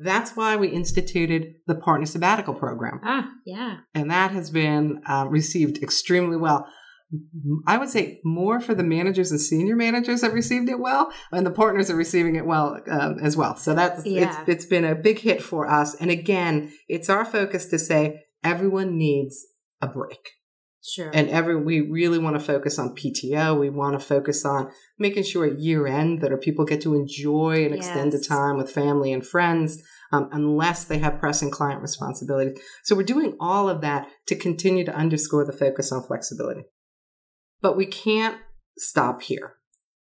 That's 0.00 0.34
why 0.34 0.56
we 0.56 0.68
instituted 0.68 1.54
the 1.68 1.76
partner 1.76 2.06
sabbatical 2.06 2.54
program. 2.54 3.00
Ah, 3.04 3.30
yeah. 3.46 3.76
And 3.94 4.10
that 4.10 4.32
has 4.32 4.50
been 4.50 5.02
uh, 5.08 5.26
received 5.28 5.82
extremely 5.82 6.36
well. 6.36 6.66
I 7.66 7.78
would 7.78 7.88
say 7.88 8.20
more 8.24 8.60
for 8.60 8.74
the 8.74 8.82
managers 8.82 9.30
and 9.30 9.40
senior 9.40 9.76
managers 9.76 10.22
have 10.22 10.34
received 10.34 10.68
it 10.68 10.78
well, 10.78 11.12
and 11.32 11.46
the 11.46 11.50
partners 11.50 11.90
are 11.90 11.96
receiving 11.96 12.36
it 12.36 12.46
well 12.46 12.78
um, 12.90 13.18
as 13.22 13.36
well. 13.36 13.56
So 13.56 13.74
that's 13.74 14.04
Yeah. 14.06 14.22
it's 14.44 14.48
it's 14.48 14.66
been 14.66 14.84
a 14.84 14.94
big 14.94 15.18
hit 15.18 15.42
for 15.42 15.66
us. 15.70 15.94
And 15.96 16.10
again, 16.10 16.72
it's 16.88 17.08
our 17.08 17.24
focus 17.24 17.66
to 17.66 17.78
say 17.78 18.22
everyone 18.42 18.96
needs 18.96 19.46
a 19.80 19.86
break, 19.86 20.30
Sure. 20.82 21.10
and 21.12 21.28
every 21.30 21.56
we 21.56 21.80
really 21.80 22.18
want 22.18 22.36
to 22.36 22.44
focus 22.44 22.78
on 22.78 22.94
PTO. 22.94 23.58
We 23.58 23.70
want 23.70 23.98
to 23.98 24.06
focus 24.06 24.44
on 24.44 24.70
making 24.98 25.24
sure 25.24 25.46
at 25.46 25.58
year 25.58 25.86
end 25.86 26.20
that 26.20 26.30
our 26.32 26.38
people 26.38 26.64
get 26.64 26.80
to 26.82 26.94
enjoy 26.94 27.64
and 27.64 27.74
extend 27.74 28.12
the 28.12 28.18
time 28.18 28.56
with 28.56 28.70
family 28.70 29.12
and 29.12 29.26
friends. 29.26 29.82
Um, 30.12 30.28
unless 30.30 30.84
they 30.84 30.98
have 30.98 31.18
pressing 31.18 31.50
client 31.50 31.82
responsibilities. 31.82 32.56
So 32.84 32.94
we're 32.94 33.02
doing 33.02 33.36
all 33.40 33.68
of 33.68 33.80
that 33.80 34.06
to 34.26 34.36
continue 34.36 34.84
to 34.84 34.94
underscore 34.94 35.44
the 35.44 35.52
focus 35.52 35.90
on 35.90 36.04
flexibility. 36.04 36.66
But 37.64 37.78
we 37.78 37.86
can't 37.86 38.36
stop 38.76 39.22
here. 39.22 39.54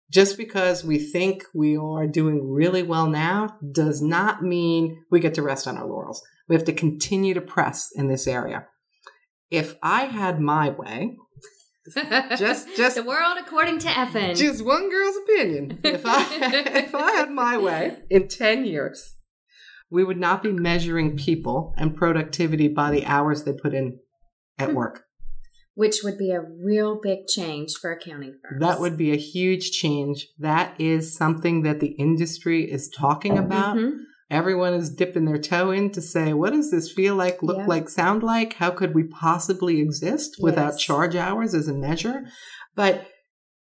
Just 0.10 0.38
because 0.38 0.86
we 0.86 0.98
think 0.98 1.44
we 1.54 1.76
are 1.76 2.08
doing 2.08 2.50
really 2.50 2.84
well 2.84 3.08
now 3.08 3.58
does 3.74 4.02
not 4.02 4.42
mean 4.42 5.04
we 5.12 5.20
get 5.20 5.34
to 5.34 5.42
rest 5.42 5.68
on 5.68 5.76
our 5.76 5.86
laurels. 5.86 6.24
We 6.48 6.56
have 6.56 6.64
to 6.64 6.74
continue 6.74 7.34
to 7.34 7.42
press 7.42 7.90
in 7.94 8.08
this 8.08 8.28
area. 8.28 8.66
If 9.52 9.76
I 9.84 10.06
had 10.06 10.40
my 10.40 10.70
way, 10.70 11.18
just 12.38 12.78
just 12.78 12.96
the 12.96 13.04
world 13.04 13.36
according 13.38 13.80
to 13.80 13.90
Effin. 13.90 14.38
just 14.38 14.64
one 14.64 14.90
girl's 14.90 15.18
opinion. 15.18 15.82
If 15.84 16.06
I 16.06 16.28
if 16.78 16.96
I 16.96 17.12
had 17.12 17.30
my 17.30 17.58
way 17.58 17.98
in 18.10 18.30
10 18.30 18.64
years, 18.64 19.16
we 19.92 20.06
would 20.06 20.18
not 20.18 20.44
be 20.44 20.54
measuring 20.54 21.18
people 21.18 21.74
and 21.78 21.94
productivity 21.94 22.70
by 22.70 22.90
the 22.92 23.06
hours 23.06 23.44
they 23.44 23.52
put 23.52 23.74
in 23.74 24.00
at 24.58 24.74
work. 24.74 25.04
Which 25.80 25.98
would 26.04 26.18
be 26.18 26.32
a 26.32 26.42
real 26.42 27.00
big 27.02 27.26
change 27.28 27.72
for 27.80 27.90
accounting 27.92 28.34
firms. 28.42 28.60
That 28.60 28.82
would 28.82 28.98
be 28.98 29.12
a 29.14 29.16
huge 29.34 29.72
change. 29.72 30.28
That 30.38 30.76
is 30.78 31.16
something 31.16 31.62
that 31.64 31.80
the 31.80 31.92
industry 32.08 32.70
is 32.70 32.90
talking 32.90 33.38
about, 33.38 33.78
Mhm. 33.78 34.00
Everyone 34.30 34.74
is 34.76 34.90
dipping 34.92 35.26
their 35.26 35.40
toe 35.40 35.72
in 35.72 35.90
to 35.92 36.02
say, 36.02 36.34
what 36.34 36.52
does 36.54 36.70
this 36.70 36.92
feel 36.92 37.16
like, 37.16 37.42
look 37.42 37.58
Yeah. 37.58 37.66
like, 37.66 37.90
sound 37.90 38.22
like? 38.22 38.54
How 38.54 38.70
could 38.72 38.94
we 38.94 39.04
possibly 39.06 39.80
exist 39.80 40.36
without 40.40 40.74
Yes. 40.74 40.82
charge 40.82 41.16
hours 41.16 41.56
as 41.56 41.68
a 41.68 41.74
measure? 41.74 42.26
But 42.76 43.08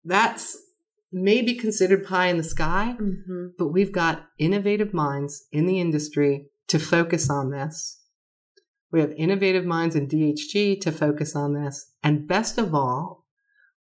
that's 0.06 0.56
maybe 1.12 1.56
considered 1.56 2.06
pie 2.06 2.28
in 2.28 2.38
the 2.38 2.44
sky, 2.44 2.96
Mm-hmm. 2.98 3.48
but 3.58 3.74
we've 3.74 3.92
got 3.92 4.26
innovative 4.38 4.94
minds 4.94 5.46
in 5.52 5.66
the 5.66 5.80
industry 5.82 6.48
to 6.70 6.80
focus 6.80 7.30
on 7.30 7.50
this. 7.50 8.00
We 8.94 9.00
have 9.00 9.12
innovative 9.18 9.66
minds 9.66 9.96
in 9.96 10.08
DHG 10.08 10.80
to 10.82 10.92
focus 10.92 11.36
on 11.36 11.56
this. 11.56 11.92
And 12.04 12.28
best 12.28 12.60
of 12.60 12.76
all, 12.76 13.26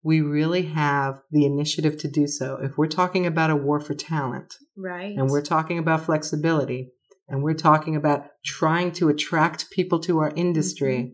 we 0.01 0.21
really 0.21 0.63
have 0.63 1.21
the 1.29 1.45
initiative 1.45 1.97
to 1.97 2.07
do 2.07 2.25
so. 2.25 2.57
If 2.61 2.77
we're 2.79 2.87
talking 2.87 3.27
about 3.27 3.51
a 3.51 3.55
war 3.55 3.79
for 3.79 3.93
talent, 3.93 4.55
Right. 4.75 5.15
and 5.15 5.29
we're 5.29 5.43
talking 5.43 5.77
about 5.77 6.01
flexibility, 6.03 6.91
and 7.29 7.43
we're 7.43 7.53
talking 7.53 7.95
about 7.95 8.25
trying 8.43 8.91
to 8.93 9.07
attract 9.07 9.69
people 9.69 9.99
to 9.99 10.17
our 10.17 10.33
industry, 10.35 11.13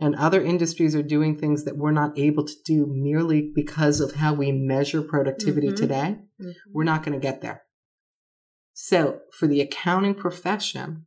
and 0.00 0.14
other 0.16 0.42
industries 0.42 0.96
are 0.96 1.02
doing 1.02 1.36
things 1.36 1.64
that 1.64 1.76
we're 1.76 1.92
not 1.92 2.18
able 2.18 2.44
to 2.46 2.54
do 2.64 2.86
merely 2.86 3.52
because 3.54 4.00
of 4.00 4.12
how 4.14 4.32
we 4.32 4.50
measure 4.50 5.02
productivity 5.02 5.68
Mhm. 5.68 5.76
today, 5.76 6.18
Mhm. 6.40 6.54
we're 6.72 6.84
not 6.84 7.04
going 7.04 7.18
to 7.18 7.22
get 7.22 7.42
there. 7.42 7.62
So, 8.72 9.20
for 9.30 9.46
the 9.46 9.60
accounting 9.60 10.14
profession, 10.14 11.06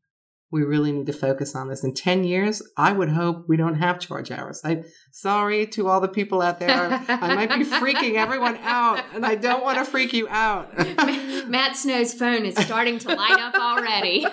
we 0.51 0.63
really 0.63 0.91
need 0.91 1.05
to 1.05 1.13
focus 1.13 1.55
on 1.55 1.69
this. 1.69 1.83
In 1.83 1.93
10 1.93 2.23
years, 2.23 2.62
I 2.75 2.91
would 2.91 3.09
hope 3.09 3.45
we 3.47 3.55
don't 3.55 3.75
have 3.75 3.99
charge 3.99 4.31
hours. 4.31 4.62
I 4.63 4.83
sorry 5.12 5.67
to 5.67 5.88
all 5.88 6.01
the 6.01 6.07
people 6.07 6.41
out 6.41 6.59
there. 6.59 7.03
I 7.07 7.35
might 7.35 7.49
be 7.49 7.65
freaking 7.65 8.15
everyone 8.15 8.57
out, 8.63 9.03
and 9.13 9.25
I 9.25 9.35
don't 9.35 9.63
want 9.63 9.77
to 9.77 9.85
freak 9.85 10.13
you 10.13 10.27
out. 10.29 10.75
Matt 11.47 11.75
Snow's 11.75 12.13
phone 12.13 12.45
is 12.45 12.55
starting 12.57 12.97
to 12.99 13.13
light 13.13 13.39
up 13.39 13.55
already. 13.55 14.25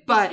but 0.06 0.32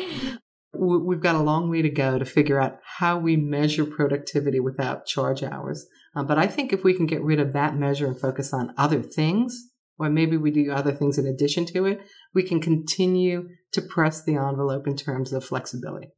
we've 0.74 1.22
got 1.22 1.36
a 1.36 1.42
long 1.42 1.70
way 1.70 1.82
to 1.82 1.90
go 1.90 2.18
to 2.18 2.26
figure 2.26 2.62
out 2.62 2.80
how 2.84 3.18
we 3.18 3.36
measure 3.36 3.86
productivity 3.86 4.60
without 4.60 5.06
charge 5.06 5.44
hours. 5.44 5.86
Uh, 6.16 6.24
but 6.24 6.38
I 6.38 6.48
think 6.48 6.72
if 6.72 6.84
we 6.84 6.94
can 6.94 7.06
get 7.06 7.22
rid 7.24 7.40
of 7.40 7.54
that 7.54 7.76
measure 7.76 8.08
and 8.08 8.18
focus 8.18 8.54
on 8.54 8.74
other 8.78 9.02
things, 9.02 9.71
or 10.00 10.10
maybe 10.10 10.38
we 10.38 10.52
do 10.52 10.72
other 10.72 10.92
things 10.92 11.18
in 11.18 11.28
addition 11.28 11.66
to 11.66 11.86
it, 11.86 12.02
we 12.34 12.44
can 12.44 12.62
continue 12.62 13.50
to 13.74 13.82
press 13.82 14.24
the 14.24 14.36
envelope 14.36 14.88
in 14.88 14.96
terms 14.96 15.34
of 15.34 15.46
flexibility. 15.46 16.10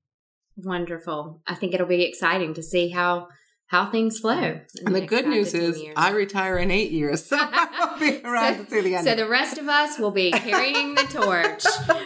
Wonderful. 0.56 1.42
I 1.48 1.56
think 1.56 1.74
it'll 1.74 1.88
be 1.88 2.04
exciting 2.04 2.54
to 2.54 2.64
see 2.64 2.90
how 2.90 3.28
how 3.74 3.90
things 3.90 4.20
flow. 4.20 4.60
And 4.86 4.96
the 4.96 5.02
good 5.02 5.26
news 5.26 5.56
is, 5.56 5.82
years. 5.82 5.96
I 5.98 6.12
retire 6.12 6.60
in 6.60 6.70
eight 6.70 6.92
years, 6.92 7.26
so 7.26 7.38
I 7.42 7.68
won't 7.80 8.00
be 8.00 8.22
around 8.24 8.58
to 8.58 8.70
see 8.70 8.82
the 8.82 8.96
end. 8.96 9.04
So 9.04 9.16
the 9.16 9.28
rest 9.28 9.58
of 9.58 9.68
us 9.68 9.98
will 9.98 10.12
be 10.12 10.30
carrying 10.30 10.94
the 10.94 11.02
torch. 11.02 11.64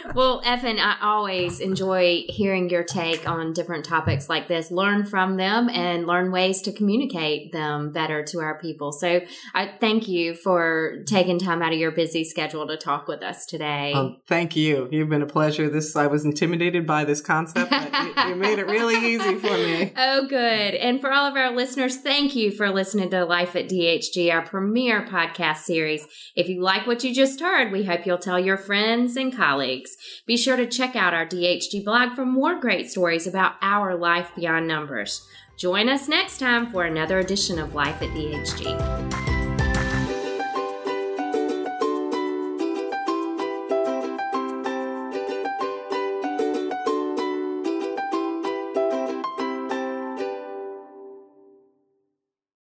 well, 0.14 0.40
Effin, 0.44 0.78
I 0.78 0.96
always 1.02 1.60
enjoy 1.60 2.24
hearing 2.30 2.70
your 2.70 2.84
take 2.84 3.28
on 3.28 3.52
different 3.52 3.84
topics 3.84 4.30
like 4.30 4.48
this. 4.48 4.70
Learn 4.70 5.04
from 5.04 5.36
them 5.36 5.68
and 5.68 6.06
learn 6.06 6.32
ways 6.32 6.62
to 6.62 6.72
communicate 6.72 7.52
them 7.52 7.92
better 7.92 8.24
to 8.24 8.40
our 8.40 8.58
people. 8.58 8.90
So 8.90 9.20
I 9.54 9.70
thank 9.78 10.08
you 10.08 10.36
for 10.36 11.02
taking 11.04 11.38
time 11.38 11.60
out 11.60 11.74
of 11.74 11.78
your 11.78 11.90
busy 11.90 12.24
schedule 12.24 12.66
to 12.66 12.78
talk 12.78 13.08
with 13.08 13.22
us 13.22 13.44
today. 13.44 13.92
Um, 13.92 14.16
thank 14.26 14.56
you. 14.56 14.88
You've 14.90 15.10
been 15.10 15.20
a 15.20 15.26
pleasure. 15.26 15.68
This 15.68 15.94
I 15.96 16.06
was 16.06 16.24
intimidated 16.24 16.86
by 16.86 17.04
this 17.04 17.20
concept, 17.20 17.68
but 17.68 17.92
you, 17.92 18.30
you 18.30 18.36
made 18.36 18.58
it 18.58 18.66
really 18.66 18.96
easy 18.96 19.34
for 19.34 19.52
me. 19.52 19.92
Oh, 20.10 20.26
good. 20.28 20.74
And 20.74 21.00
for 21.00 21.12
all 21.12 21.26
of 21.26 21.34
our 21.34 21.52
listeners, 21.58 21.96
thank 21.96 22.36
you 22.36 22.52
for 22.52 22.70
listening 22.70 23.10
to 23.10 23.24
Life 23.24 23.56
at 23.56 23.68
DHG, 23.68 24.32
our 24.32 24.42
premier 24.42 25.04
podcast 25.04 25.56
series. 25.56 26.06
If 26.36 26.48
you 26.48 26.62
like 26.62 26.86
what 26.86 27.02
you 27.02 27.12
just 27.12 27.40
heard, 27.40 27.72
we 27.72 27.82
hope 27.82 28.06
you'll 28.06 28.16
tell 28.16 28.38
your 28.38 28.56
friends 28.56 29.16
and 29.16 29.36
colleagues. 29.36 29.96
Be 30.24 30.36
sure 30.36 30.56
to 30.56 30.68
check 30.68 30.94
out 30.94 31.14
our 31.14 31.26
DHG 31.26 31.84
blog 31.84 32.14
for 32.14 32.24
more 32.24 32.60
great 32.60 32.88
stories 32.88 33.26
about 33.26 33.54
our 33.60 33.96
life 33.96 34.30
beyond 34.36 34.68
numbers. 34.68 35.26
Join 35.56 35.88
us 35.88 36.06
next 36.06 36.38
time 36.38 36.70
for 36.70 36.84
another 36.84 37.18
edition 37.18 37.58
of 37.58 37.74
Life 37.74 38.00
at 38.02 38.10
DHG. 38.10 39.27